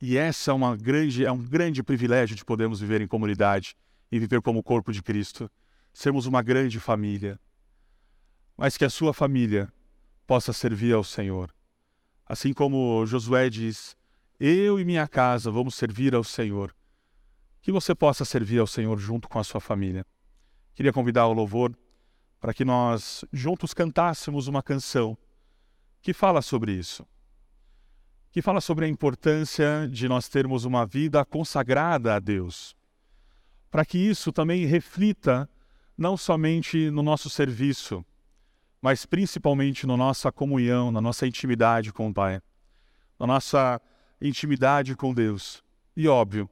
E 0.00 0.16
essa 0.16 0.50
é, 0.50 0.54
uma 0.54 0.74
grande, 0.76 1.26
é 1.26 1.30
um 1.30 1.42
grande 1.42 1.82
privilégio 1.82 2.34
de 2.34 2.44
podermos 2.44 2.80
viver 2.80 3.02
em 3.02 3.06
comunidade 3.06 3.76
e 4.10 4.18
viver 4.18 4.40
como 4.40 4.62
corpo 4.62 4.92
de 4.92 5.02
Cristo, 5.02 5.50
sermos 5.92 6.24
uma 6.24 6.40
grande 6.40 6.80
família. 6.80 7.38
Mas 8.56 8.78
que 8.78 8.84
a 8.84 8.90
sua 8.90 9.12
família 9.12 9.70
possa 10.30 10.52
servir 10.52 10.94
ao 10.94 11.02
Senhor. 11.02 11.52
Assim 12.24 12.52
como 12.52 13.04
Josué 13.04 13.50
diz: 13.50 13.96
Eu 14.38 14.78
e 14.78 14.84
minha 14.84 15.08
casa 15.08 15.50
vamos 15.50 15.74
servir 15.74 16.14
ao 16.14 16.22
Senhor. 16.22 16.72
Que 17.60 17.72
você 17.72 17.96
possa 17.96 18.24
servir 18.24 18.60
ao 18.60 18.66
Senhor 18.68 18.96
junto 18.96 19.28
com 19.28 19.40
a 19.40 19.42
sua 19.42 19.60
família. 19.60 20.06
Queria 20.72 20.92
convidar 20.92 21.26
o 21.26 21.32
louvor 21.32 21.76
para 22.38 22.54
que 22.54 22.64
nós 22.64 23.24
juntos 23.32 23.74
cantássemos 23.74 24.46
uma 24.46 24.62
canção 24.62 25.18
que 26.00 26.12
fala 26.12 26.40
sobre 26.42 26.74
isso. 26.74 27.04
Que 28.30 28.40
fala 28.40 28.60
sobre 28.60 28.84
a 28.84 28.88
importância 28.88 29.88
de 29.90 30.08
nós 30.08 30.28
termos 30.28 30.64
uma 30.64 30.86
vida 30.86 31.24
consagrada 31.24 32.14
a 32.14 32.20
Deus. 32.20 32.76
Para 33.68 33.84
que 33.84 33.98
isso 33.98 34.30
também 34.30 34.64
reflita 34.64 35.50
não 35.98 36.16
somente 36.16 36.88
no 36.88 37.02
nosso 37.02 37.28
serviço, 37.28 38.04
mas 38.80 39.04
principalmente 39.04 39.86
na 39.86 39.96
nossa 39.96 40.32
comunhão, 40.32 40.90
na 40.90 41.00
nossa 41.00 41.26
intimidade 41.26 41.92
com 41.92 42.08
o 42.08 42.14
Pai, 42.14 42.40
na 43.18 43.26
nossa 43.26 43.80
intimidade 44.20 44.96
com 44.96 45.12
Deus. 45.12 45.62
E 45.96 46.08
óbvio, 46.08 46.48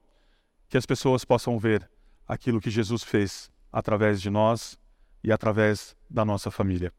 que 0.68 0.76
as 0.76 0.84
pessoas 0.84 1.24
possam 1.24 1.58
ver 1.58 1.88
aquilo 2.26 2.60
que 2.60 2.70
Jesus 2.70 3.02
fez 3.02 3.50
através 3.72 4.20
de 4.20 4.28
nós 4.28 4.78
e 5.24 5.32
através 5.32 5.96
da 6.08 6.24
nossa 6.24 6.50
família. 6.50 6.92